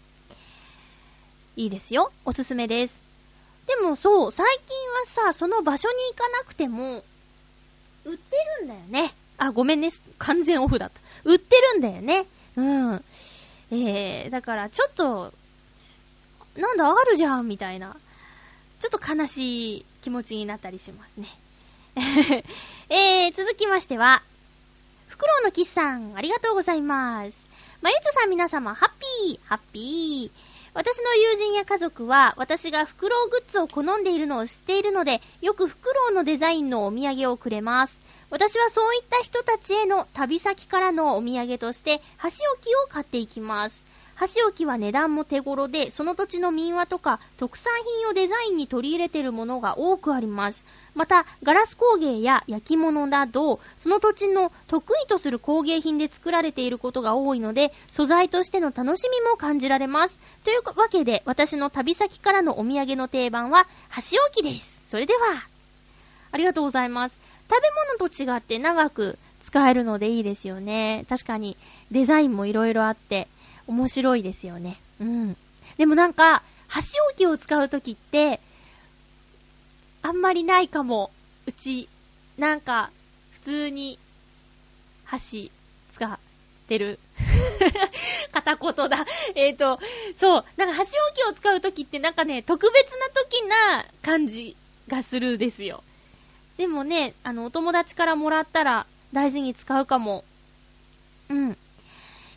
[1.57, 2.11] いいですよ。
[2.25, 3.01] おすすめです。
[3.67, 7.05] でもそう、最近はさ、その場所に行かなくても、
[8.05, 9.15] 売ってるんだよね。
[9.39, 9.91] あ、ごめんね。
[10.19, 11.01] 完全オフだった。
[11.25, 12.27] 売ってるんだよね。
[12.57, 13.05] うん。
[13.71, 15.33] えー、だからちょっと、
[16.57, 17.97] なんだ、あるじゃん、みたいな。
[18.81, 21.29] ちょっと悲しい気持ちになったりしますね。
[22.89, 24.23] えー、続きましては、
[25.09, 27.47] フクロウのキスさん、ありがとうございます。
[27.83, 28.91] まゆちょさん皆様、ハッ
[29.27, 30.53] ピー、ハッピー。
[30.75, 38.01] 私の友人や家族は、私がフクロウグッズを好んでいるのを知っているので、よくフクロウのデザインのお土産をくれます。
[38.31, 43.85] 私はそういった人たちへの旅先からのお土産として、箸置きを買っていきます。
[44.15, 50.65] 箸置きは値段も手頃で、その土地の民話とか特産品をデザインに取り入れているものが多くあります。
[50.95, 60.19] また、ガラス工芸や焼き物など、その土地の得意とする工芸品で作られていることが多いので、素材としての楽しみも感じられます。
[60.45, 64.83] というわけで、私の旅先からのお土産の定番は、箸置きです。
[64.89, 65.21] それでは、
[66.31, 67.17] ありがとうございます。
[67.49, 71.05] 食べ物と違って長く使えるのでいいですよね。
[71.09, 71.57] 確かに、
[71.91, 73.29] デザインもいろいろあって、
[73.67, 74.81] 面白いですよね。
[75.01, 75.37] うん。
[75.77, 78.41] でもなんか、箸置きを使うときって、
[80.03, 81.11] あんまりないかも。
[81.47, 81.89] うち、
[82.39, 82.91] なんか、
[83.33, 83.99] 普通に、
[85.05, 85.51] 箸、
[85.93, 86.19] 使っ
[86.69, 86.99] てる。
[88.33, 89.07] 片言だ。
[89.35, 89.81] えっ、ー、と、
[90.17, 94.57] そう、なんか箸置きを使うときってなんかね、特別なときな感じ
[94.89, 95.83] がするですよ。
[96.57, 100.25] でもね、あの、お友達からもらったら大事に使うかも。
[101.29, 101.59] うん。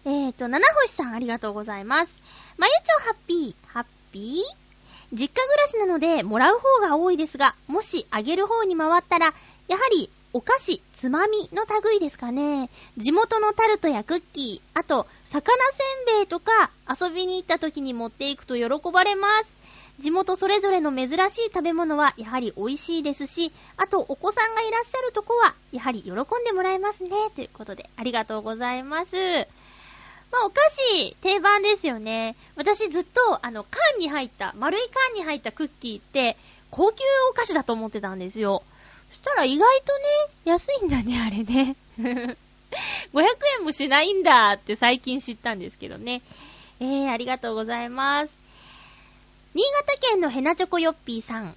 [0.06, 2.16] えっ、ー、と、七星さんありがとうございます。
[2.58, 4.66] まゆちょハッピー、ハッピー？
[5.12, 9.34] 実家暮らしなので、もらう方が多いですが、もしあげる方に回ったら、
[9.68, 12.70] やはり、お菓子、つまみの類ですかね。
[12.98, 15.56] 地元のタルトやクッキー、あと、魚
[16.06, 19.56] せんべいとか、遊びに行った時に持っていくと喜ばれます。
[20.00, 26.16] 地元それぞれの珍しい食べ物はやはり美味しいですし、あとお子さんがいらっしゃるとこは、やはり喜ん
[26.46, 27.12] でもらえますね。
[27.36, 29.12] ということで、ありがとうございます。
[30.36, 32.36] まあ、お菓子、定番ですよね。
[32.58, 36.36] 私ずっと、あの、缶に入った、丸い缶に入ったクッキーって、
[36.72, 36.98] 高級
[37.32, 38.62] お菓子だと思ってたんですよ。
[39.12, 40.04] そしたら意外とね、
[40.44, 41.78] 安いんだね、 あれね。
[43.14, 43.26] 500
[43.60, 46.22] 円もしないんだって最近知ったんですけどね。
[46.82, 48.38] えー、ありがとうございます。
[49.54, 51.56] 新潟県のヘナチョコヨッピーさん。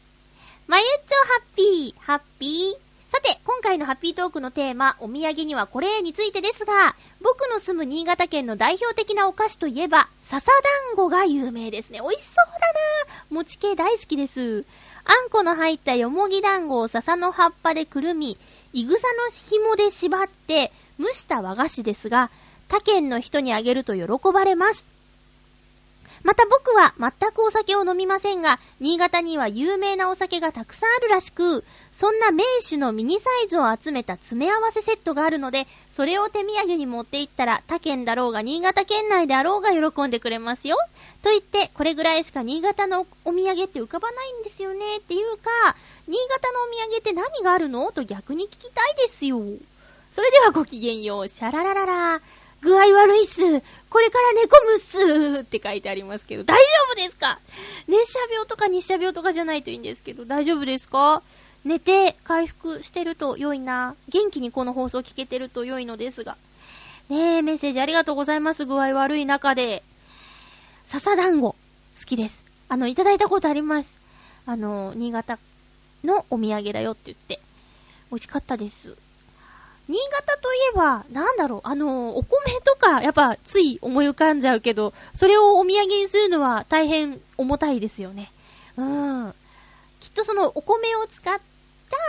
[0.68, 2.87] まゆっちょハッピー、ハッピー。
[3.10, 10.52] さて、今回のハッピートークのテーマ、お土産にはこれについてですが、僕の住む新潟県の代表的なお菓子といえば、笹
[10.86, 12.00] 団子が有名ですね。
[12.00, 14.66] 美味しそうだな餅系大好きです。
[15.04, 18.36] あんこの入ったよもぎ団子を笹の葉っぱでくるみ、
[18.74, 22.30] いぐさの紐で縛って、蒸した和菓子ですが、
[22.68, 24.84] 他県の人にあげると喜ばれます。
[26.22, 40.76] また僕は全くお酒を飲みませんが、新潟には有名なお酒がたくさんあるらしく、そんな名手のミニサイズを集めた詰め合わせセットがあるので、それを手土産に持って行ったら他県だろうが新潟県内であろうが喜んでくれますよ。
[41.22, 45.50] と言って、これぐらいしか新潟のお土産って浮かばないんですよねっていうか、
[46.06, 47.90] 新潟のお土産って何があるの？
[47.92, 49.40] と逆に聞きたいですよ。
[50.12, 51.28] それではごきげんよう。
[51.28, 52.20] シャララララ。
[52.60, 53.40] 具合悪いっす。
[53.88, 55.40] これから寝込むっす。
[55.42, 57.38] って書いてありますけど、大丈夫ですか？
[57.86, 61.22] 熱射病とか日射病とかじゃないといいんですけど、大丈夫ですか？
[61.64, 63.94] 寝て回復してると良いな。
[64.08, 66.36] 元気にこの放送聞けてると良いのですが。
[67.08, 68.66] ねえ、メッセージありがとうございます。
[68.66, 69.82] 具合悪い中で。
[70.84, 71.56] 笹団子、好
[72.04, 72.44] きです。
[72.68, 73.98] あの、いただいたことあります。
[74.46, 75.38] あの、新潟
[76.04, 77.40] のお土産だよって言って。
[78.10, 78.96] 美味しかったです。
[79.88, 88.30] 新潟といえば、なんだろう、あの、お米とか、やっぱつい思い浮かんじゃうけど、それをお土産にするのは大変重たいですよね。
[88.76, 89.34] うん。
[90.00, 91.40] きっとそのお米を使っ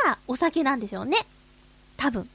[0.04, 1.18] たお酒なんでしょうね。
[1.96, 2.30] 多分。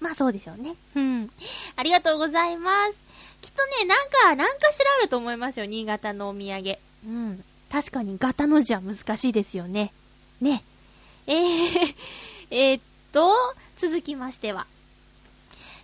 [0.00, 0.74] まあそうでしょうね。
[0.96, 1.30] うん。
[1.76, 2.94] ありがとうございます。
[3.40, 6.78] きっとね、なんか、なんかしらあると思いますよ、新潟のお土産。
[7.06, 7.44] うん。
[7.70, 9.92] 確かに、ガタの字は難しいですよね。
[10.40, 10.62] ね。
[11.26, 11.94] えー、
[12.50, 12.80] え、っ
[13.12, 13.32] と、
[13.82, 14.68] 続きましては、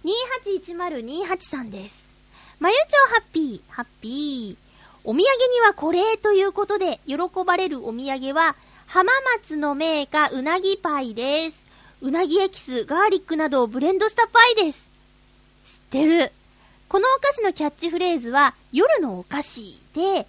[0.04, 2.14] 281028さんです。
[2.60, 2.80] まゆちょ
[3.12, 4.56] ハッピー、ハッピー。
[5.02, 8.54] お土産にはこれということで、喜ばれるお土産は、
[8.86, 11.64] 浜松のメーカーうなぎパイです。
[12.00, 14.88] うなぎエキス、ガーリックなどをブレンドしたパイです。
[15.66, 16.30] 知ってる。
[16.88, 20.28] このお菓子のキャッチフレーズは、夜のお菓子で、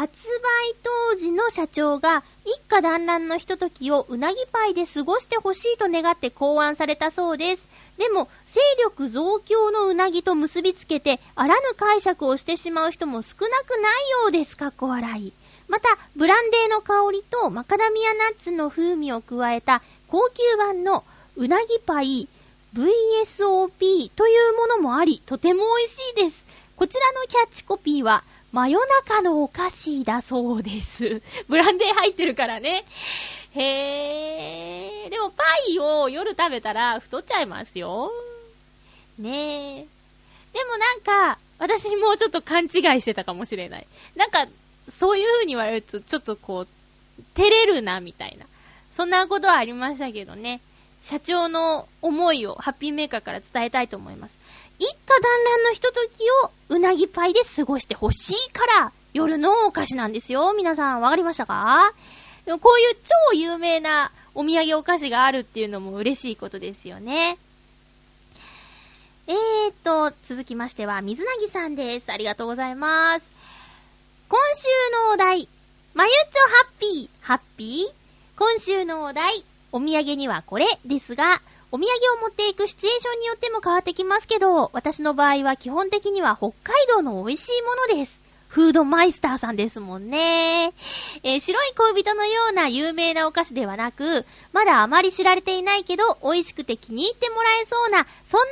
[0.00, 7.68] 発売当時の社長が一家団らんのひとときをうなぎパイで過ごしてほしいと願って考案されたそうです。
[7.98, 14.56] でも、勢力増強のうなぎと結びつけて、あらぬ解釈をしてしまう人も少なくないようです。
[14.56, 15.34] かっこ笑い。
[15.68, 21.04] また、ブランデーの香りとマカダミアナッツの風味を加えた高級版の
[21.36, 22.26] うなぎパイ
[22.74, 26.46] VSOP というものもあり、とても美味しいです。
[26.74, 31.22] こちらのキャッチコピーは、真夜中のお菓子だそうです。
[31.48, 32.84] ブランデー入ってるからね。
[33.52, 35.10] へー。
[35.10, 38.10] でもパイを夜食べたら太っちゃいますよ。
[39.18, 39.86] ねえ。
[40.52, 42.70] でもなんか、私もうちょっと勘違い
[43.00, 43.86] してたかもしれない。
[44.16, 44.46] なんか、
[44.88, 46.68] そういう風に言われると、ちょっとこう、
[47.34, 48.46] 照れるな、みたいな。
[48.90, 50.60] そんなことはありましたけどね。
[51.02, 54.38] 社長の思いをハッピーメーカーから伝えたいと思います。
[54.80, 60.54] 一家団らんのひとときをうなぎパイで過ごしてほしいから、夜のお菓子なんですよ。
[60.56, 61.92] 皆さん、わかりましたか？
[62.46, 62.94] でもこういう
[63.28, 67.36] 超有名なお土産お菓子があるっていうのも嬉しいことですよね。
[69.26, 72.10] えーと、続きましては、水なぎさんです。
[72.10, 73.28] ありがとうございます。
[74.30, 74.66] 今週
[75.08, 75.46] のお題、
[75.92, 77.94] まゆっちょハッピー、ハッピー？
[78.38, 88.20] 今週のお題、お土産にはこれですが、お土産を持っていくシチュエーションによっても変わってきますけど、私の場合は基本的には北海道の美味しいものです。
[88.48, 90.72] フードマイスターさんですもんね。
[91.22, 98.46] えー、白い恋人のような有名なお菓子ではなく、まだあまり知られていないけど、美味しくて気に入ってもらえそうな、そんな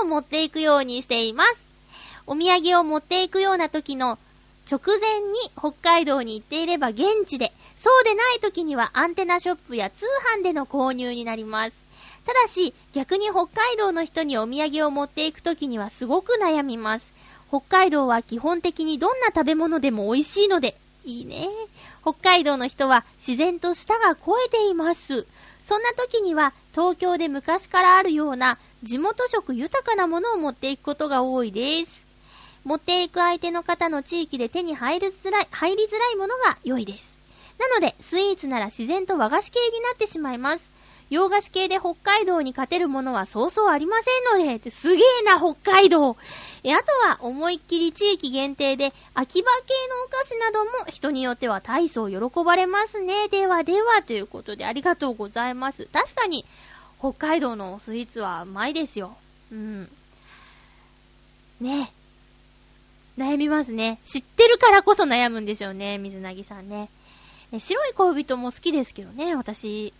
[0.00, 1.60] ものを持っていくようにしています。
[2.26, 4.18] お土産を持っていくような時の
[4.70, 10.06] 直前に北海道に行っていれば現地で、そうでない時にはアンテナショップや通
[10.38, 11.81] 販での購入になります。
[12.24, 17.12] ただし、逆に北海道の人にお土産を持っていくときにはすごく悩みます。
[17.48, 21.48] 北海道は基本的にどんな食べ物でも美味しいので、いいね。
[22.02, 25.26] 北海道の人は自然と舌が肥えています。
[25.62, 32.02] そんな時には東京で昔からあるような地元食豊かなものを持っていくことが多いです。
[32.64, 37.18] 持っていく相手の方の地域で手に入りづらい、入りづらいものが良いです。
[37.58, 40.70] なので、スイーツなら自然と和菓子系になってしまいます。
[41.12, 46.16] 洋菓子系で北海道に勝てるものはそうそうありませんので、ってすげえな、北海道。
[46.64, 53.28] え、あとは思いっきり地域限定で、秋葉系のお菓子なども人によっては大層喜ばれますね。
[53.28, 55.86] ではでは、ということでありがとうございます。
[55.92, 56.46] 確かに、
[56.98, 59.14] 北海道のスイーツはうまいですよ。
[59.52, 59.90] うん。
[61.60, 61.92] ね
[63.18, 64.00] 悩みますね。
[64.06, 66.88] 知ってるからこそ悩むんでしょうね、水なぎさんね。
[67.52, 69.92] え白い恋人も好きですけどね、私。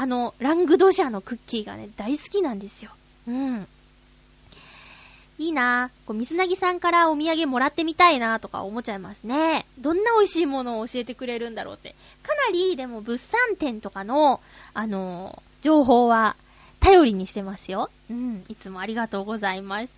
[0.00, 2.90] あの、ラングドシャのクッキーがね、大好きなんですよ。
[3.28, 3.68] うん。
[5.36, 9.66] いいなこう、水なぎさんからお土産もらってみたいなとか思っちゃいますね。
[9.78, 11.94] どんな美味しいものを教えてくれるんだろうって。
[12.22, 14.40] かなり、でも物産展とかの、
[14.72, 16.34] あのー、情報は
[16.80, 17.90] 頼りにしてますよ。
[18.10, 18.42] うん。
[18.48, 19.88] いつもありがとうございます。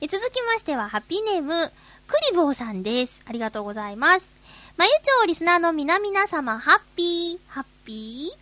[0.00, 1.72] え続きましては、ハッピーネーム、
[2.06, 3.24] クリボーさんです。
[3.26, 4.30] ありがとうございます。
[4.76, 8.41] まゆちょうリスナーの皆々様、ハッピー、ハッピー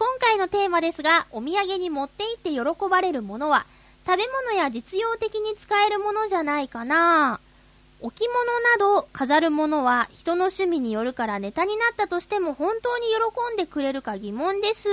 [0.00, 3.66] 今回のテーマですが、お土産に持って行って喜ばれるものは、
[4.06, 7.38] 食べ物や実用的に使えるものじゃないかな
[8.00, 8.60] 置物
[8.94, 14.88] など飾るものは人の趣味によるからネタになったとしても本当に喜んでくれるか疑問です。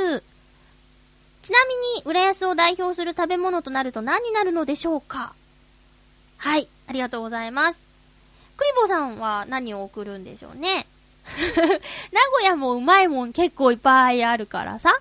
[1.42, 5.34] ちなみに、浦安を代表する食べ物となると何になるのでしょうか？
[6.36, 7.80] はい、ありがとうございます。
[8.58, 10.86] クリボーさんは何を送るんでしょうね？
[12.12, 14.94] 名古屋もうまいもん結構いっぱいあるからさ、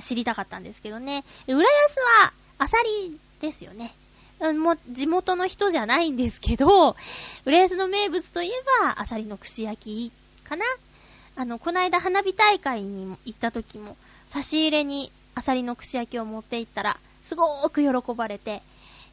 [0.00, 1.24] 知りたかったんですけどね。
[1.46, 3.94] 浦安は、アサリですよね。
[4.40, 6.96] もう、地元の人じゃないんですけど、
[7.44, 8.52] 浦安の名物といえ
[8.82, 10.64] ば、アサリの串焼きかな
[11.36, 13.96] あの、こないだ花火大会に行った時も、
[14.28, 18.62] 差し入れにアサリの串焼きを持って行ったら、すごーく喜ばれて、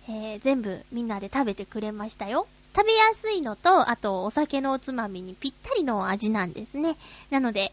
[0.08, 2.48] えー、全部みんなで食べてくれましたよ。
[2.76, 6.98] 食べやすいのと、あとお酒のおつまみにぴったりの味なんですね。
[7.30, 7.72] なので、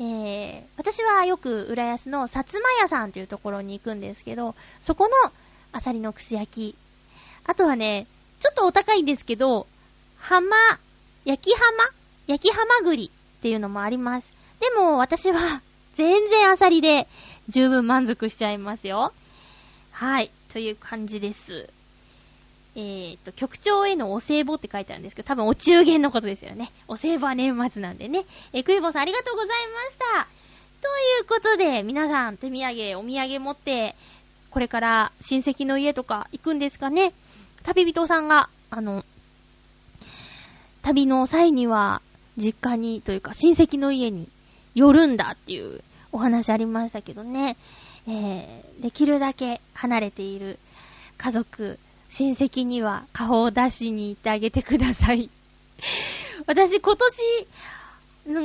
[0.00, 5.32] えー、私はよく浦安の薩摩屋さんというところに行くんですけど、そこの
[5.72, 6.76] アサリの串焼き。
[7.44, 8.06] あとはね、
[8.40, 9.66] ちょっとお高いんですけど、
[10.18, 10.56] 浜、
[11.24, 11.98] 焼き浜？
[12.28, 14.32] 焼きハマグリっていうのもあります。
[14.60, 15.62] でも私は
[15.96, 17.08] 全然アサリで
[17.48, 19.12] 十分満足しちゃいますよ。
[19.92, 21.70] はい、という感じです。
[22.80, 26.70] えっ、と、局長へのお歳暮って書いてあるんですけど、多分お中元のことですよね。
[26.86, 28.24] お歳暮は年末なんでね。
[28.52, 30.28] えー、クイボーさんありがとうございました。
[30.80, 33.96] ということで、皆さん手土産、お土産持って、
[34.50, 37.12] これから親戚の家とか行くんですかね。
[37.64, 39.04] 旅人さんが、あの、
[40.82, 42.00] 旅の際には、
[42.36, 44.28] 実家にというか親戚の家に
[44.76, 47.56] 寄るんだっていうお話ありましたけどね。
[48.06, 50.60] えー、できるだけ離れている
[51.16, 55.30] 家族、親戚には顔を出しに行ってあげてください。
[56.46, 57.22] 私今年、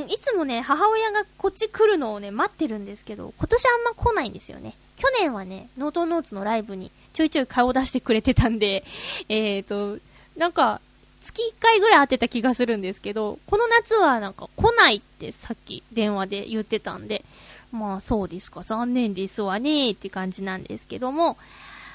[0.06, 4.74] いつもね、母親がこっち来るのをね、待ってるんですけど、今年あんま来ないんですよね。
[4.96, 8.84] 去年はね、ノートノーツのライブにちょいちょい顔出してくれてたんで、
[9.28, 10.00] えーと、
[10.36, 10.80] なんか、
[11.20, 17.24] 月1回ぐらい会ってた気がするんですけど、この夏はなんか来ないってさっき電話で言ってたんで、
[17.72, 21.38] まあそうですか、残念ですわねーって感じなんですけども、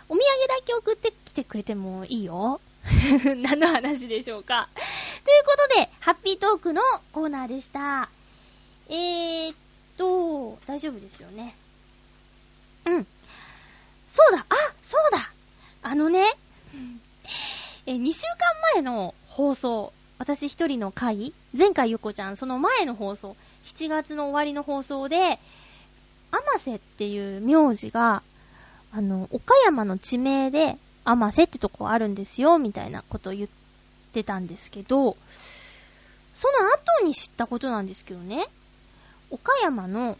[0.10, 2.60] お土産だけ送ってきてくれてもいいよ。
[3.38, 4.70] 何の話でしょうか。
[5.24, 8.10] ということで、ハッピートークのコーナーでした。
[8.90, 9.56] えーっ
[9.98, 11.56] と、大丈夫ですよね。
[12.86, 13.08] うん。
[14.08, 15.32] そうだ、あ、そうだ。
[15.84, 16.26] あのね、
[17.86, 18.38] え、2週間
[18.76, 25.40] 前の放送、私一人の回、前回ゆこちゃん、その前の放送、7月の終わりの放送で、
[26.32, 28.24] 甘瀬っていう名字が、
[28.92, 33.50] あの、岡山の地名で、甘瀬ってとこあるんですよ、みたいなことを言っ
[34.14, 35.18] てたんですけど、
[36.34, 36.70] その
[37.02, 38.48] 後に知ったことなんですけどね、
[39.30, 40.18] 岡山の、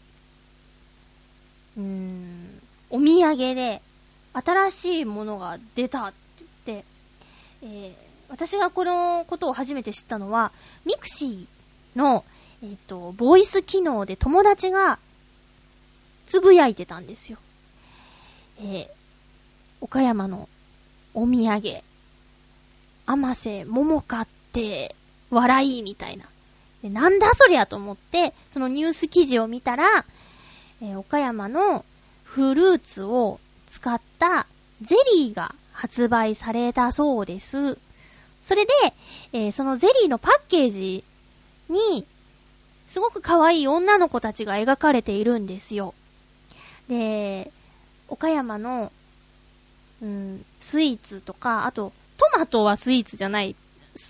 [1.76, 2.60] うーん、
[2.90, 3.82] お土産で、
[4.32, 6.16] 新しいものが出たって
[6.66, 6.84] 言って、
[7.62, 7.94] えー、
[8.28, 10.52] 私がこのことを初めて知ったのは、
[10.84, 12.24] ミクシーの、
[12.62, 14.98] えっ、ー、と、ボイス機能で友達が、
[16.26, 17.38] つぶやいてたんですよ。
[18.60, 18.88] えー、
[19.80, 20.48] 岡山の
[21.14, 21.82] お土産、
[23.06, 24.94] 甘瀬桃かって
[25.30, 26.24] 笑いみたいな。
[26.82, 30.04] で、なんだそりゃと思って、そのニュース記事を見たら、
[30.82, 31.84] えー、岡山の
[32.24, 34.46] フルーツを使った
[34.82, 37.78] ゼリーが発売されたそうです。
[38.44, 38.72] それで、
[39.32, 41.04] えー、そのゼリーのパッケージ
[41.68, 42.06] に、
[42.88, 45.94] すごく可愛い女の子たちが描かれているんですよ。
[46.88, 47.52] で、
[48.08, 48.90] 岡山の、
[50.02, 53.54] うん、スイーツとか、あと、トマトはスイーツじゃない、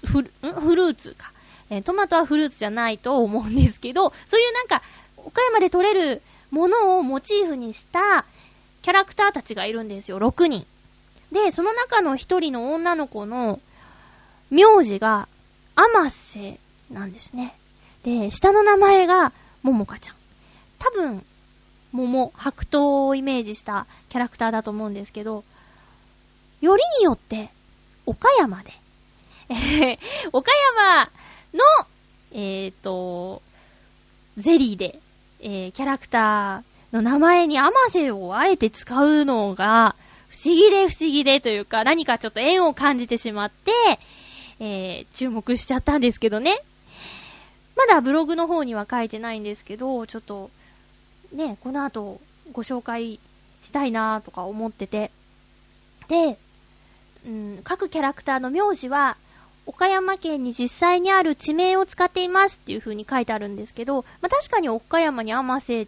[0.07, 1.33] フル、フルーツか。
[1.71, 4.83] えー、トマトはフルーツじゃないと思うんですけど、そういうなんか、
[5.17, 8.25] 岡山で採れるものをモチーフにした
[8.83, 10.67] キャラクターたちがいるんですよ、6人。
[11.31, 13.61] で、その中の1人の女の子の
[14.51, 15.29] 名字が、
[15.77, 16.59] アマセ
[16.91, 17.55] なんですね。
[18.05, 19.33] で、下の名前が、
[19.63, 20.17] ももかちゃん。
[20.79, 21.25] 多分、
[21.93, 25.45] 桃、白桃をイメージしたキャラクターだと思うんですけど、
[26.61, 27.51] よりによって、
[28.07, 28.73] 岡山で、
[29.49, 29.99] えー、
[30.33, 31.11] 岡山
[31.55, 31.61] の、
[32.33, 33.43] えっ、ー、と、
[34.37, 34.99] ゼリーで、
[35.41, 39.95] えー、キャラクターの名前にアマセをあえて使うのが、
[40.29, 43.73] 不思議で不思議でというか、何かちょっと縁を感じてしまって、
[44.61, 46.61] えー、注目しちゃったんですけどね。
[47.77, 50.51] まだブログの方には書いてないんですけど、ちょっと、
[51.33, 52.21] ね、この後
[52.53, 53.19] ご紹介
[53.63, 55.11] したいなとか思ってて。
[56.09, 56.37] で、
[57.27, 59.17] うん、各キャラクターの名字は、
[59.67, 65.87] 岡山県に実際にある地名を使っていますっていう風に書いてあるんですけど、まあ、確かに岡山に甘瀬っ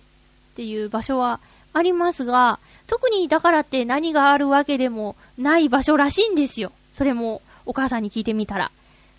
[0.54, 1.40] ていう場所は
[1.72, 6.70] ありますが、特にだからって何があるわけでもない場所らしいんですよ。
[6.92, 8.70] それもお母さんに聞いてみたら。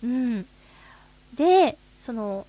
[0.02, 0.46] うん。
[1.34, 2.46] で、その、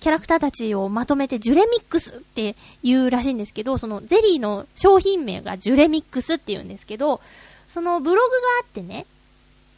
[0.00, 7.20] キャラクターたちをまとめてジュレミックスって言うらしいんですけど、そのゼリーの商品名がジュレミックスって言うんですけど、
[7.72, 9.06] そのブログがあってね、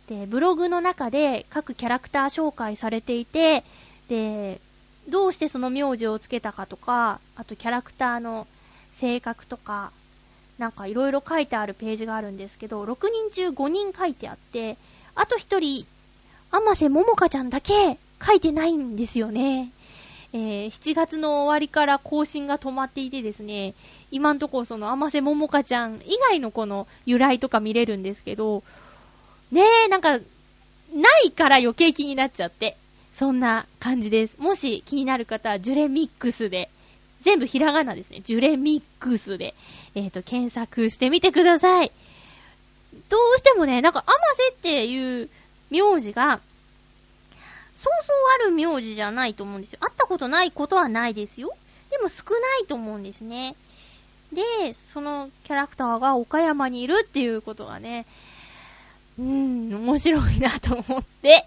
[0.08, 3.62] で、ブログの中で各キャラクター紹介されていて、
[4.08, 4.60] で、
[5.08, 8.48] どうしてその名字をつけたかとか、あとキャラクターの
[8.96, 9.92] 性格とか、
[10.58, 14.76] なんかいろいろ書いてあるページがあるんですけど、6人中5人書いてあって、
[15.14, 15.86] あと1人、
[16.50, 19.70] 甘瀬ももかちゃんだけ書いてないんですよね。
[20.36, 23.72] えー、7月の終わりから更新が止まっていてですね、
[24.10, 28.64] 今んとこその甘瀬ももかちゃん以外のこの由来とか見れるんですけど、
[29.52, 32.76] ねえ、なんか、ないから余計気になっちゃって。
[33.14, 34.36] そんな感じです。
[34.40, 36.68] もし気になる方は、ジュレミックスで、
[37.22, 38.20] 全部ひらがなですね。
[38.20, 39.54] ジュレミックスで、
[39.94, 41.92] えっ、ー、と、検索してみてください。
[43.08, 45.30] どうしてもね、なんか、甘瀬っていう
[45.70, 46.40] 名字が、
[47.74, 49.80] そうそうある名字じゃないと思うんですよ。
[49.80, 51.54] 会ったことないことはないですよ。
[51.90, 53.56] でも少ないと思うんですね。
[54.32, 58.06] で、そのキャラクターが岡山にいるっていうことがね、
[59.18, 61.46] うーん、面白いなと思って、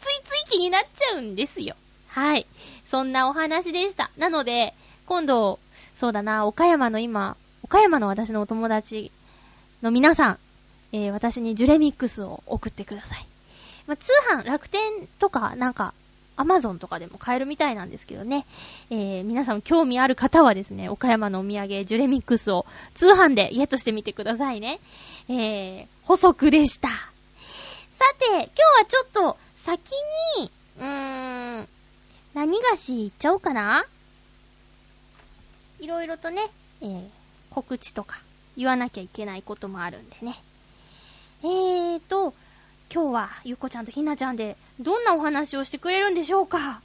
[0.00, 1.74] ついつい気になっちゃうんですよ。
[2.08, 2.46] はい。
[2.88, 4.10] そんなお話でした。
[4.16, 4.74] なので、
[5.06, 5.58] 今度、
[5.94, 9.10] そうだな、岡山の今、岡山の私のお友達
[9.82, 10.38] の皆さん、
[10.92, 13.26] えー、私にジュレミックスを送ってください。
[13.92, 15.92] まあ、通販、楽天とか、なんか、
[16.34, 18.46] アマゾンとかでも買えるみたいなんですけどね。
[18.88, 22.64] えー、皆さん興味ある方はですね、岡山のお土産、ジュレミックスを
[22.94, 24.80] 通販でゲットしてみてくださいね。
[25.28, 26.88] えー、補足でした。
[26.88, 26.94] さ
[28.18, 29.90] て、今日はちょっと先
[30.38, 31.68] に、うーん、
[32.32, 33.84] 何菓子いっちゃおうかな
[35.80, 36.48] いろいろとね、
[36.80, 37.08] えー、
[37.50, 38.18] 告知とか
[38.56, 40.42] 言わなきゃいけないこともあるんでね。
[41.44, 42.32] えーと、
[42.94, 46.82] 今日はゆっこちゃんとひなちゃんでどんなお話をしてくれるんでしょうか？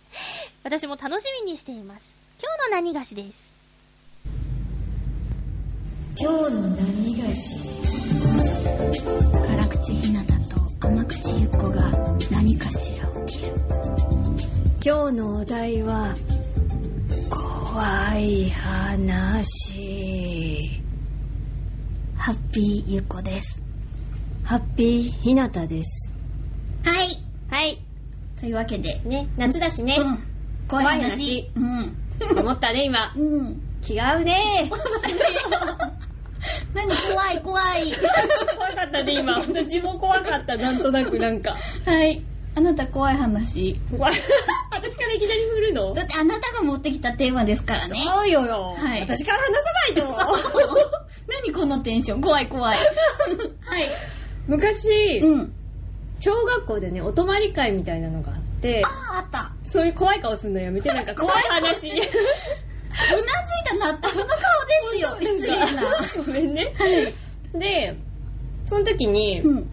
[0.64, 2.10] 私も楽しみにしています。
[2.42, 3.36] 今日の何菓子です？
[6.18, 7.84] 今日の何菓子？
[9.50, 10.36] 辛口ひなた
[10.88, 11.92] 甘口ゆっこが
[12.32, 13.52] 何かしら起きる。
[14.86, 16.16] 今日のお題は
[17.30, 20.72] 怖い話。
[22.18, 23.62] ハッピーゆっこです
[24.48, 26.16] ハッピーひなたです。
[26.86, 27.08] はい
[27.54, 27.78] はい。
[28.40, 29.98] というわけで、ね、夏だしね。
[30.00, 30.18] うん
[30.70, 33.14] 怖い話うん思ったね、今。
[33.16, 34.70] うん違うね。
[36.74, 37.84] 何怖い怖い
[38.58, 39.38] 怖かったね、今。
[39.40, 41.56] 私も怖かった、なんとなくなんか。
[41.86, 42.22] はい
[42.56, 44.14] あなた怖い話怖い。
[44.72, 45.94] 私からいきなり振るの？
[45.94, 48.76] だってあなたが持ってきたテーマですからねそうよよ。
[48.76, 50.90] はい私から話さないと。
[51.46, 52.88] 何このテンション怖い怖いはい
[54.48, 55.54] 昔、うん。
[56.20, 59.52] 小学校でね、お泊まり会みたいなのがあって、ああった。
[59.64, 61.90] そういう怖い顔すんのやめて、なんか 怖い話。
[61.90, 62.10] うなずい
[63.80, 66.26] た納得の顔ですよ失礼な。
[66.26, 66.74] ごめんね。
[67.54, 67.96] で、
[68.66, 69.70] その時に、うん。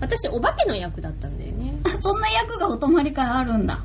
[0.00, 1.74] 私、お化けの役だったんだよね。
[1.84, 3.78] あそんな役がお泊まり会あるんだ。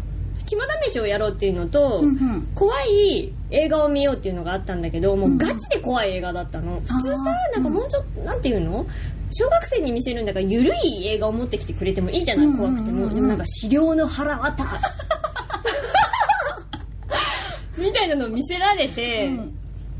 [0.47, 2.47] 肝試しをやろうっていうのと、うんうん。
[2.55, 7.15] 怖い映画を見ようっていうのがあったんだけどもうガチで怖い映画だったの、普通さ
[7.53, 8.85] なんかもうちょっとなんていうの？
[9.31, 13.13] 小学生に見せるんだからゆるい映画を持ってきてくれてもいいじゃないうんうんうん怖くても。
[13.13, 14.65] でもなんか資料の腹渡
[17.77, 19.55] みたいなのを見せられて、うん。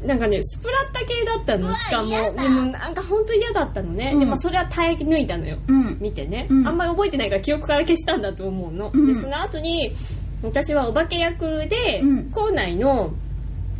[0.05, 1.73] なんかねスプラッタ系だったの。
[1.73, 4.19] しかもでもなんか本当嫌だったのね、うん。
[4.19, 5.97] でもそれは耐え抜いたのよ、うん。
[5.99, 6.67] 見てね、うん。
[6.67, 9.13] あんまり覚えてないから記憶から消したんだと思うの、うん。
[9.13, 9.93] でその後に
[10.41, 12.23] 私はお化け役でうん。
[12.31, 13.13] 校内の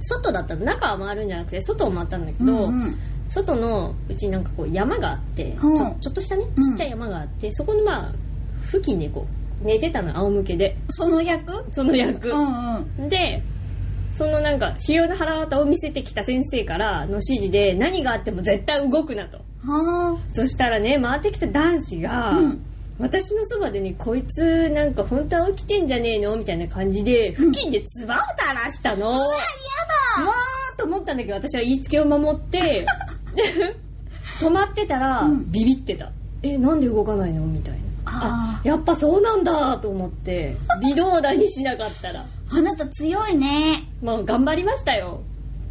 [0.01, 0.65] 外だったの。
[0.65, 2.95] 中は回るんじゃなくて外を回ったんだけど、うんうん
[3.29, 6.63] 外のうちなんかこう山があってちょちょっとしたねうん。
[6.63, 8.11] ちっちゃい山があって、そこのまあ
[8.65, 9.27] 付近でこ
[9.61, 10.75] う寝てたの仰向けで。
[10.89, 11.65] その役？
[11.71, 13.09] その役、うんうん。
[13.09, 13.41] で
[14.15, 19.37] そのなんか腫瘍の腹渡を見せてきた先生からの指示で何があっても絶対動くなと。
[19.61, 22.65] はそしたらね回ってきた男子が、うん。
[22.97, 26.35] 私のそばでねこいつなんか本当は起きてんじゃねえの？
[26.35, 32.85] みたいな感じで付近で唾を垂らしたの、うわーと思ったんだけど私は言いつけを守って
[34.39, 35.51] 止まってたら、うん。
[35.51, 36.09] ビビってた。
[36.41, 37.45] えなんで動かないの？
[37.45, 37.79] みたいな。
[38.05, 42.25] あやっぱそうなんだと思って微動だにしなかったら。
[42.51, 43.83] あなた強いね。
[44.01, 45.21] まあ頑張りましたよ。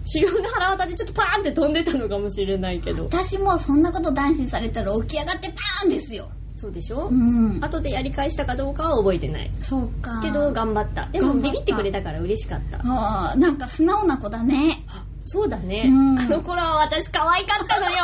[0.04, 3.04] 腫瘍の腹渡でちょっとパーンって飛んでたのかもしれないけど。
[3.04, 6.28] 私もそんなこと男子にされたら起き上がってパーンですよ。
[6.56, 7.59] そうでしょ、うん。
[7.61, 9.50] 後でやり返したかどうかは覚えてない。
[9.61, 10.20] そうか。
[10.22, 11.06] けど頑張った。
[11.06, 12.78] でもビビってくれたから嬉しかった。
[12.84, 14.54] あーなんか素直な子だね。
[14.88, 16.18] あそうだね、うん。
[16.18, 17.97] あの頃は私可愛かったのよ。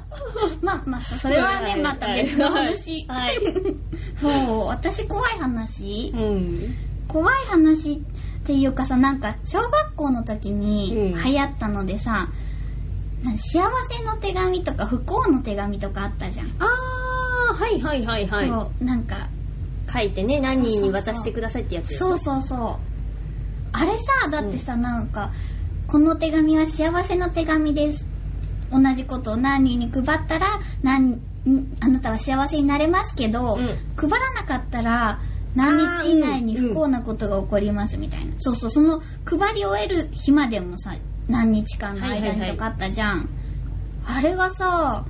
[0.64, 3.04] まあまあそそれはねまた別の話。
[3.06, 3.76] はい、は い
[4.18, 6.10] そう私怖い話。
[6.14, 6.74] うん。
[7.06, 7.98] 怖い話っ
[8.46, 11.22] ていうかさなんか小学校の時にうん。
[11.22, 12.28] 流行ったのでさ、
[13.22, 13.60] な幸
[13.90, 16.66] せの手紙とか不幸の手紙とかあったじゃん、あ
[17.50, 18.48] あはいはいはいはい。
[18.48, 19.16] そうなんか。
[19.92, 22.76] 書いてね何人に渡してくださいってやつよそうそうそう。
[23.72, 25.30] あれさだってさ、なんか
[25.86, 28.08] この手紙は幸せの手紙です。
[28.72, 30.46] 同じことを何人に配ったら
[30.82, 31.20] 何ん
[31.80, 33.66] あなたは幸せになれますけど、うん。
[33.96, 35.18] 配らなかったら
[35.54, 40.94] 何日以内に不幸なことが起こりますみたいな、そうそうその配り終える日までもさ
[41.28, 43.28] 何日間の間にとかあったじゃん、
[44.06, 45.04] あれがさ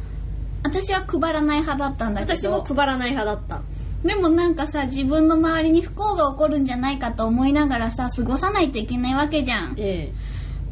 [0.63, 3.63] 私は配らない派だったんだけ私もど配らない派だった。
[4.07, 9.75] でもなんかさ自分の周りに不幸が起こるんじゃないかと思いながらさ過ごさないといけないわけじゃん。
[9.79, 10.24] ええ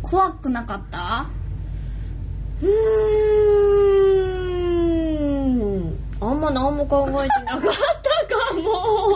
[0.02, 1.26] 怖くなかった？
[2.62, 2.68] うー
[5.88, 5.98] ん。
[6.20, 8.62] あんま何も考えてなかったかも。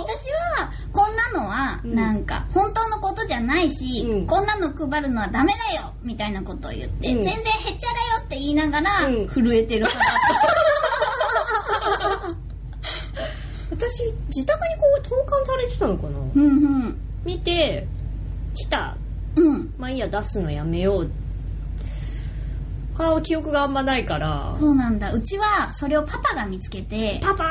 [0.04, 4.26] 私はこんなのはうんなんか本当のことじゃないし、うん。
[4.26, 7.22] こんなの配るのはダメだよみたいなことを言って、うん。
[7.22, 9.28] 全然へっちゃらよって言いながら、うん。
[9.30, 10.04] 震えてる派だ
[12.32, 12.36] っ
[13.70, 16.10] 私自宅にこう投函されてたのかな？
[16.10, 16.48] たうんう
[16.88, 17.00] ん。
[17.24, 17.86] 見て
[18.54, 18.96] 来た
[19.36, 19.74] うん。
[19.78, 21.10] まあいいや出すのやめよう。
[22.96, 24.54] からは記憶があんまないから。
[24.58, 25.12] そうなんだ。
[25.12, 27.44] うちはそれをパパが見つけてパパ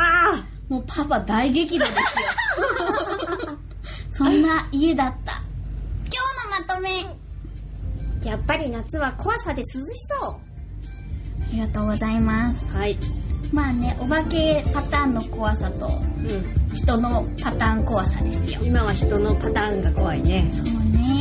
[0.67, 2.27] もうパパ大激怒ですよ。
[4.11, 5.33] そんな家だった。
[5.33, 8.29] 今日のまとめ。
[8.29, 9.73] やっぱり夏は怖さで涼し
[10.19, 10.37] そあ
[11.51, 12.65] りがとうございます。
[12.73, 12.97] うはい。
[13.53, 18.61] まあねお化けパターンの怖さとう人のパターン怖さですよ。
[18.61, 20.49] ん今は人のパターンが怖いね。
[20.51, 21.14] そうね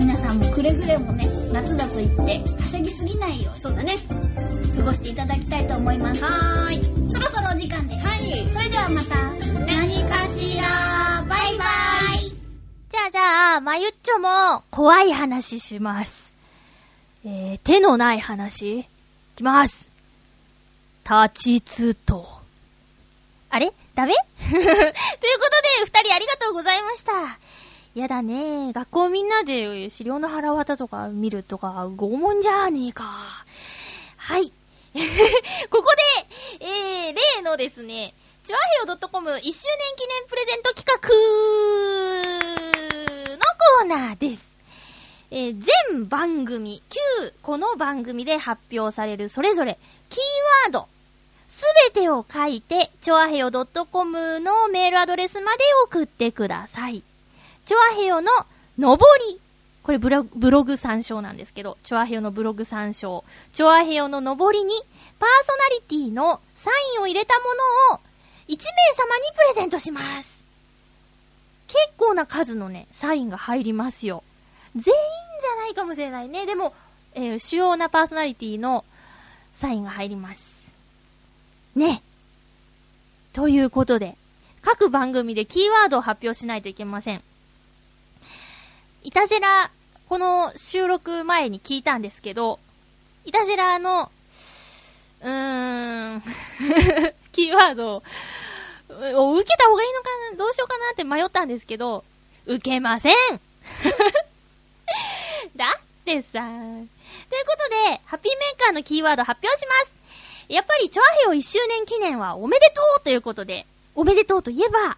[0.00, 2.26] 皆さんもくれぐれもね夏だと言っては
[2.66, 3.96] しゃぎすぎないよそうだね。
[4.08, 6.24] うに過ごしていただきたいと思います。
[6.24, 7.12] はーい。
[7.12, 8.08] そろそろお時間です。
[8.08, 8.48] はい。
[8.50, 9.16] それではまた
[9.66, 11.22] 何かしら。
[11.28, 11.64] バイバ
[12.16, 12.30] イ。
[12.30, 16.34] じゃあじゃあ、まゆっちょも怖い話します。
[17.26, 18.84] えー、手のない話い
[19.36, 19.90] きます。
[21.04, 22.26] 立ちつと。
[23.50, 23.70] あれ？
[23.94, 24.14] ダメ？
[24.48, 24.94] ということで、
[25.84, 27.12] 二人ありがとうございました。
[27.94, 33.04] やだね学校みんなで資料の腹渡とか見るとか、拷問じゃねえか。
[34.16, 34.52] はい。
[35.70, 35.94] ここ
[36.60, 38.14] で、えー、例のですね、
[38.44, 41.08] チュアヘオ .com 1周年記念プレゼント企画
[43.36, 43.40] の
[43.78, 44.50] コーナーです。
[45.32, 47.00] えー全番組、旧
[47.42, 49.78] この番組で発表されるそれぞれ、
[50.08, 50.20] キー
[50.66, 50.88] ワード、
[51.48, 57.02] すべてを書いて、チョアヘヨ .com のメールアドレスまで送ってください。
[57.66, 58.30] チョアヘヨの
[58.78, 58.96] 上
[59.30, 59.40] り。
[59.82, 63.24] これブロブログ参照なんですけど、チョアヘヨのブログ参照。
[63.52, 64.74] チョアヘヨの上りに、
[65.18, 67.44] パーソナリティのサインを入れたも
[67.90, 68.00] のを、
[68.48, 70.44] 1名様にプレゼントします。
[71.66, 74.24] 結構な数のね、サインが入りますよ。
[74.74, 76.46] 全員じゃないかもしれないね。
[76.46, 76.74] でも、
[77.14, 78.84] えー主要なパーソナリティの
[79.54, 80.70] サインが入ります。
[81.74, 82.02] ね。
[83.32, 84.16] ということで、
[84.62, 87.22] 各番組でキーワードを発表しないといけません。
[89.02, 89.70] いたじら、
[90.08, 92.58] この収録前に聞いたんですけど、
[93.24, 94.10] いたじらの、
[95.22, 96.22] うーん、
[97.32, 98.02] キーワードを、
[99.34, 102.04] 受けた方がいいのかなどうしようかなって迷ったんですけど、
[102.46, 103.14] 受けません
[105.56, 106.40] だってさ。
[106.40, 106.46] と
[107.36, 109.92] いうことで、ハッピーメーカーのキーワード発表します。
[110.48, 114.96] やっぱり、チョアヘヨ1周年記念はおめでとうということで、おめでとうといえば、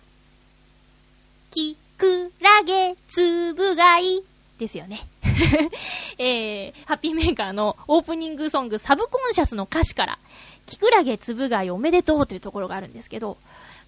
[1.50, 4.24] きくらげつぶがい
[4.59, 5.07] ですよね。
[6.18, 10.18] えー、ハッピーメーカーのオープニングソングサブコンシャスの歌詞から、
[10.66, 13.38] きくらげつぶがいおめでとうというところがあるんですけど、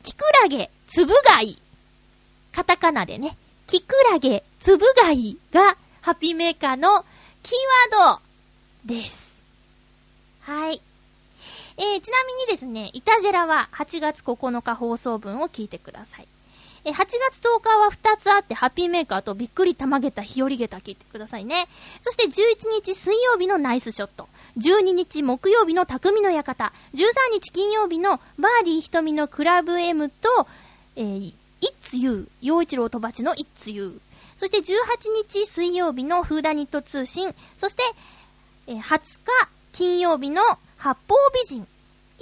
[0.04, 1.58] きくらげつぶがい、
[2.52, 3.36] カタカナでね、
[3.66, 7.04] きくらげつぶがいがハッピーメーカーの
[7.42, 8.20] キーワー
[8.86, 9.42] ドです。
[10.42, 10.80] はい。
[11.78, 16.28] えー、ちなみにですね、イタジェラは8月9日放送分を聞いてください。
[16.84, 16.94] え、8
[17.30, 21.66] 月10日は2つあって、ハッピーメーカーとびっくりたまげた日和げた聞いてくださいね。
[22.02, 24.28] そして11日水曜日のナイスショット。
[24.58, 26.72] 12日木曜日の匠の館。
[26.92, 30.46] 13日金曜日のバーディー瞳のクラブ M と、
[30.96, 32.28] えー、It's You。
[32.42, 33.98] 陽一郎とばちの It's You。
[34.36, 34.62] そして18
[35.30, 37.34] 日水曜日のフーダニット通信。
[37.56, 37.82] そして、
[38.66, 40.42] えー20日金曜日の
[40.76, 41.66] 八方美人。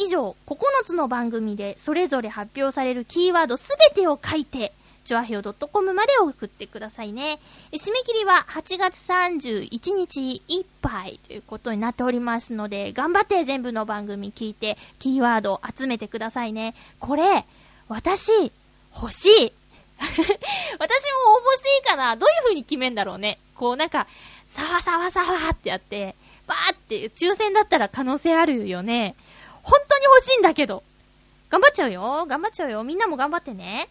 [0.04, 4.72] 以上、9つの番組でそれぞれ発表されるキーワードすべてを書いて、
[5.04, 7.40] チョアヘオ .com まで送ってくださいね。
[7.72, 16.74] 締め切りは8月31日いっぱいということになっておりますので、頑張って全部の番組聞いて、キーワードを集めてくださいね。
[17.00, 17.44] これ、
[17.88, 18.30] 私、
[18.94, 19.52] 欲しい。
[20.02, 20.28] 私も応
[20.78, 23.38] 募していいかなどういう風に決めんだろうね。
[23.54, 24.06] こうなんか、
[24.48, 26.14] さわさわさわってやって、
[26.46, 29.14] バーって抽選だったら可能性あるよね。
[29.62, 30.82] 本当に欲しいんだけど。
[31.50, 32.24] 頑張っちゃうよ。
[32.26, 32.82] 頑張っちゃうよ。
[32.82, 33.88] みんなも頑張ってね。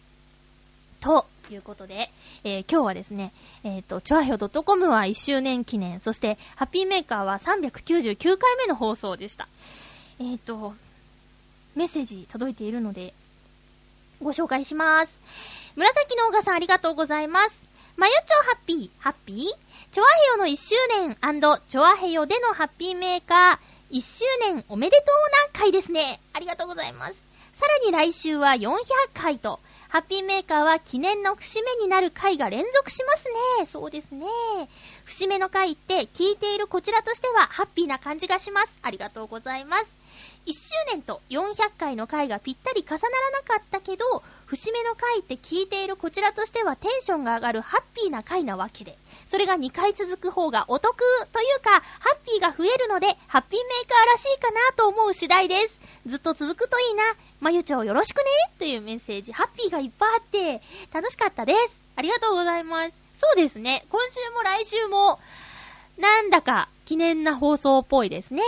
[1.00, 2.10] ということで、
[2.44, 3.32] えー今日はですね、
[3.64, 9.48] えっ、と、チョアヘオ .com は1周年記念、そして、ハッピーメーカーは399回目の放送でした。
[10.20, 10.74] えっ、と、
[11.74, 13.14] メッセージ届いているので、
[14.20, 15.18] ご紹介します。
[15.76, 17.60] 紫のオガさんありがとうございます。
[17.96, 19.36] まゆちょハッピー、ハッピー？
[19.92, 21.16] チョアヘヨの1周年
[21.68, 26.18] チョアヘヨでのハッピーメーカー1周年おめでとうな回ですね。
[26.32, 27.14] ありがとうございます。
[27.52, 28.78] さらに来週は400
[29.12, 33.28] 回と、ハッピーメーカーは記念の節目になる回が連続します
[33.60, 33.66] ね。
[33.66, 34.26] そうですね。
[35.04, 38.74] 節目の回って聞いているこちらとしてはハッピーな感じがします。
[38.80, 40.01] ありがとうございます。
[40.46, 50.94] 1周年と400回の回がぴったり重ならなかったけど、節目の回って聞いているこちらとしてはテンションが上がるハッピーな回なわけで、それが2回続く方がお得
[51.32, 51.80] というか、ハ
[52.14, 55.78] ッピーが増えるので、ハッピーメーカーらしいかなと思う次第です。
[56.06, 57.04] ずっと続くといいな。
[57.40, 58.24] まゆちょよろしくね
[58.58, 60.60] というメッセージ、ハッピーがいっぱいあって、
[60.92, 61.78] 楽しかったです。
[61.96, 62.92] ありがとうございます。
[63.14, 63.84] そうですね。
[63.88, 65.18] 今週も来週も、
[65.98, 68.42] なんだか記念な放送っぽいですね。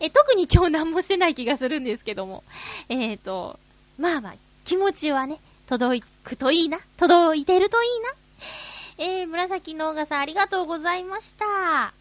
[0.00, 2.44] え、特に今日何もしてない気がするんですけども。
[2.88, 3.58] えっ、ー、と、
[3.98, 4.34] まあまあ、
[4.64, 6.78] 気持ちはね、届くといいな。
[6.96, 8.08] 届いてるといいな。
[8.98, 11.92] えー、紫のオガさんありがとうございました。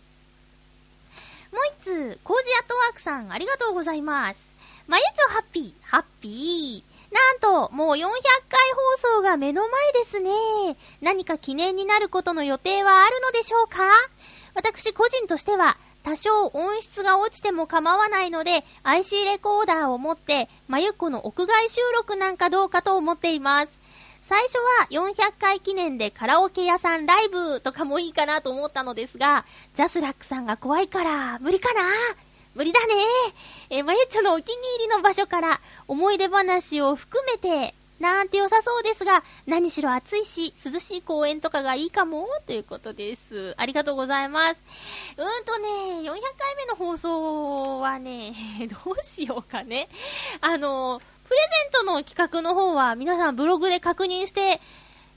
[1.52, 4.54] もう一つ、コージアットワークさんありがとうございます。
[4.88, 6.96] まゆちょハッピー、ハッピー。
[7.14, 8.10] なんと、もう400回
[9.00, 10.32] 放送が目の前ですね。
[11.02, 13.78] 何か記念になることの予定はあるのでしょうか？
[14.54, 23.72] 私個人としては、多少音質が落ちても構わないので、IC レコーダーを持って、まゆっこの屋外収録なんかどうかと思っています。
[24.22, 31.82] 最初は400回記念でカラオケ屋さんライブとかもいいかなと思ったのですが、ジャスラックさんが怖いから無理かな？
[32.53, 32.93] 無理だね。
[33.72, 43.54] え、まゆっちょのお気に入りの場所から思い出話を含めて、なんて良さそうですが、何しろ暑いし、涼しい公園とかがいいかも、ということです。
[43.58, 44.62] ありがとうございます。
[45.18, 45.68] うんとね、
[46.02, 48.34] 400回目の放送はね、
[48.86, 49.88] どうしようかね。
[50.41, 54.62] あの、プレゼントの企画の方は皆さんブログで確認して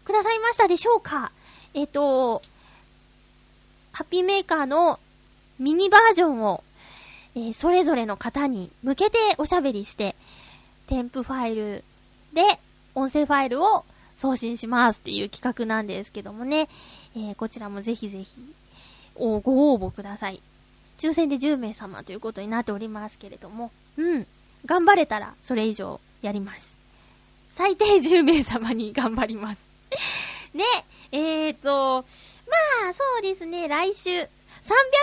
[0.05, 1.33] くださいましたでしょうか
[1.75, 2.41] えっと、
[3.93, 4.99] ハッピーメーカーの
[5.59, 6.65] ミニバージョンを、
[7.35, 10.17] えー、それぞれの方に向けておしゃべりして、
[10.87, 11.85] 添付ファイル
[12.33, 12.59] で
[12.99, 13.85] 音声ファイルを
[14.17, 16.69] 送信しますっていう企画なんですけどもね、
[17.17, 18.43] えー、こちらもぜひぜひ、
[19.15, 20.43] ご応募ください。
[20.99, 24.27] 抽選で10名様ということになっておりますけれども、うん。
[24.67, 26.77] 頑張れたらそれ以上やります。
[27.49, 29.63] 最低10名様に頑張ります。
[30.53, 30.65] ね、
[31.13, 32.05] えーと、
[32.83, 34.27] まあ、そうですね、来週、300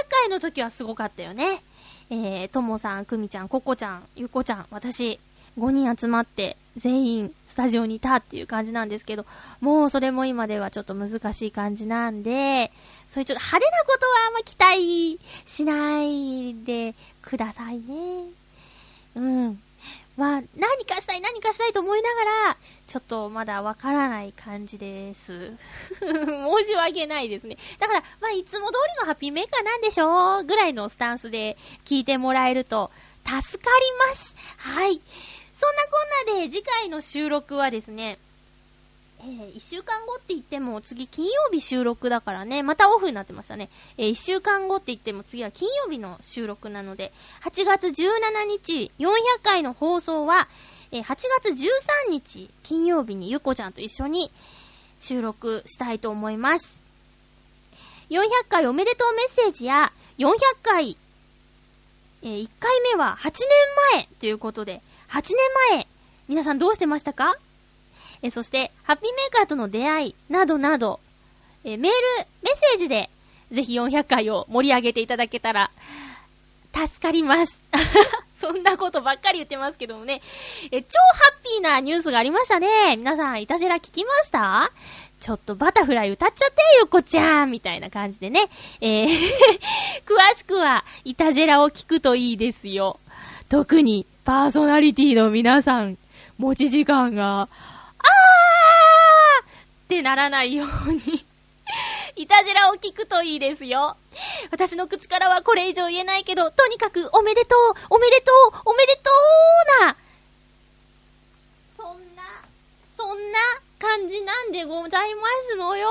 [0.09, 1.63] 回の時はすごかったよね。
[2.09, 5.19] えー、ともさん、くみちゃん、ここちゃん、ゆこちゃん、私、
[5.57, 9.25] 5人集まって全員スタジオにいたっていう感じなんですけど、
[9.61, 12.71] もうそれも今ではちょっと難しい感じなんで、
[13.07, 17.83] そういうちょっと派手なことはあんま期待しないでくださいね。
[19.15, 19.59] うん。
[20.17, 25.53] まあ、何かしたい何かしたいと思いながら、ちょっとまだわからない感じです。
[25.99, 27.57] 申し訳ないですね。
[27.79, 32.91] だから、まあ、いつも通りのハッピーメーカーなんでしょうぐらいのスタンスで聞いてもらえると
[33.25, 34.35] 助かります。
[34.57, 35.01] はい。
[35.55, 38.19] そんなこんなで次回の収録はですね、
[39.21, 43.69] えー、1週間後って言っても次金曜日収録だからね、またオフになってましたね。
[43.97, 47.93] えー、1週間後って言っても次は金曜日の収録なので、8月17
[48.47, 49.09] 日400
[49.43, 50.49] 回の放送は、
[50.91, 54.31] えー、8月13日金曜日にゆこちゃんと一緒に
[54.99, 56.83] 収録したいと思います。
[58.09, 60.97] 400回おめでとうメッセージや400回、
[62.23, 63.39] えー、1回目は8年
[63.93, 65.35] 前ということで、8年
[65.77, 65.87] 前、
[66.27, 67.35] 皆さんどうしてましたか？
[68.21, 70.99] えそして、ハッピーメーカーとの出会い、などなど、
[71.63, 71.97] えメール、
[72.41, 73.09] メッセージで、
[73.51, 75.71] ぜひ400回を盛り上げていただけたら、
[76.73, 77.61] 助かります。
[78.41, 80.21] そんなことばっかり言ってますけどもね。
[80.71, 82.95] え、超ハッピーなニュースがありましたね。
[82.97, 84.71] 皆さん、いたじら聞きました？
[85.21, 88.41] ちょっとバタフライ歌っちゃってよ、こちゃんみたいな感じでね。
[88.81, 89.07] えー
[90.05, 92.99] 詳しくは、いたじらを聞くといいですよ。
[93.49, 95.99] 特に、パーソナリティの皆さん、
[96.39, 97.47] 持ち時間があーっ
[99.87, 100.99] てならないように
[102.17, 103.95] いたじらを聞くといいですよ。
[104.49, 109.11] 私の口からはこれ以上言えないけど、とにかくおめでとう、おめでとう、おめでと
[109.81, 109.95] うな、
[111.77, 112.23] そんな、
[112.97, 113.39] そんな
[113.77, 115.21] 感じなんでございま
[115.51, 115.87] すのよ。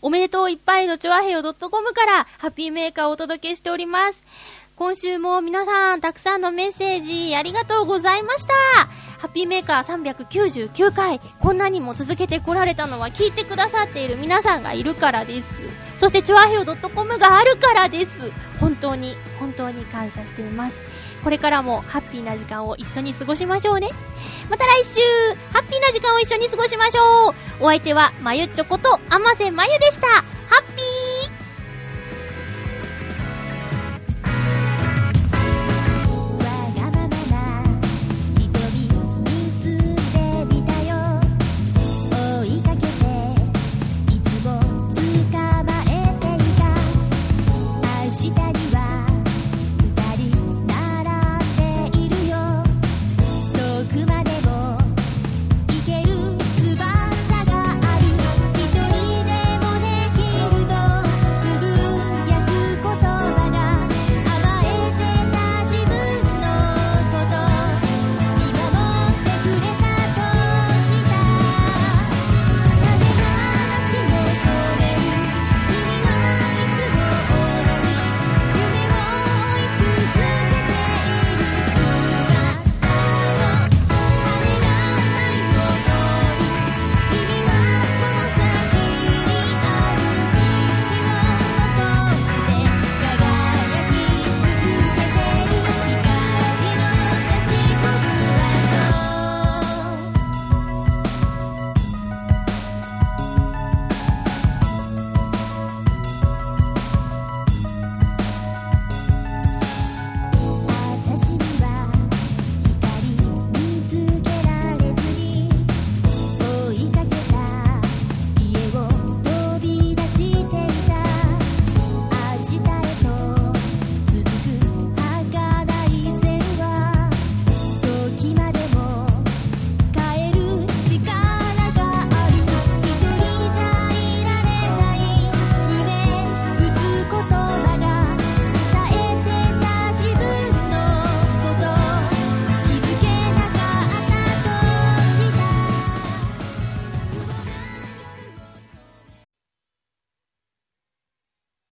[0.00, 4.22] おめでとういっぱいのチョアヘヨ .com からハッピーメーカーをお届けしております。
[4.74, 8.54] 今週も皆さんたくさんのメッセージありがとうございました。
[9.18, 15.58] ハッピーメーカー399回、こんなにも続けてこられたのは聞いてくださっている皆さんがいるからです。
[15.98, 18.32] そして、チョアヘオ .com があるからです。
[18.58, 20.80] 本当に、本当に感謝しています。
[21.22, 23.90] これからもハッピーな時間を一緒に過ごしましょうね。
[24.50, 25.00] また来週、
[25.52, 27.34] ハッピーな時間を一緒に過ごしましょう。
[27.60, 30.08] お相手は、まゆちょこと、あませまゆでした。
[30.08, 31.21] ハッピー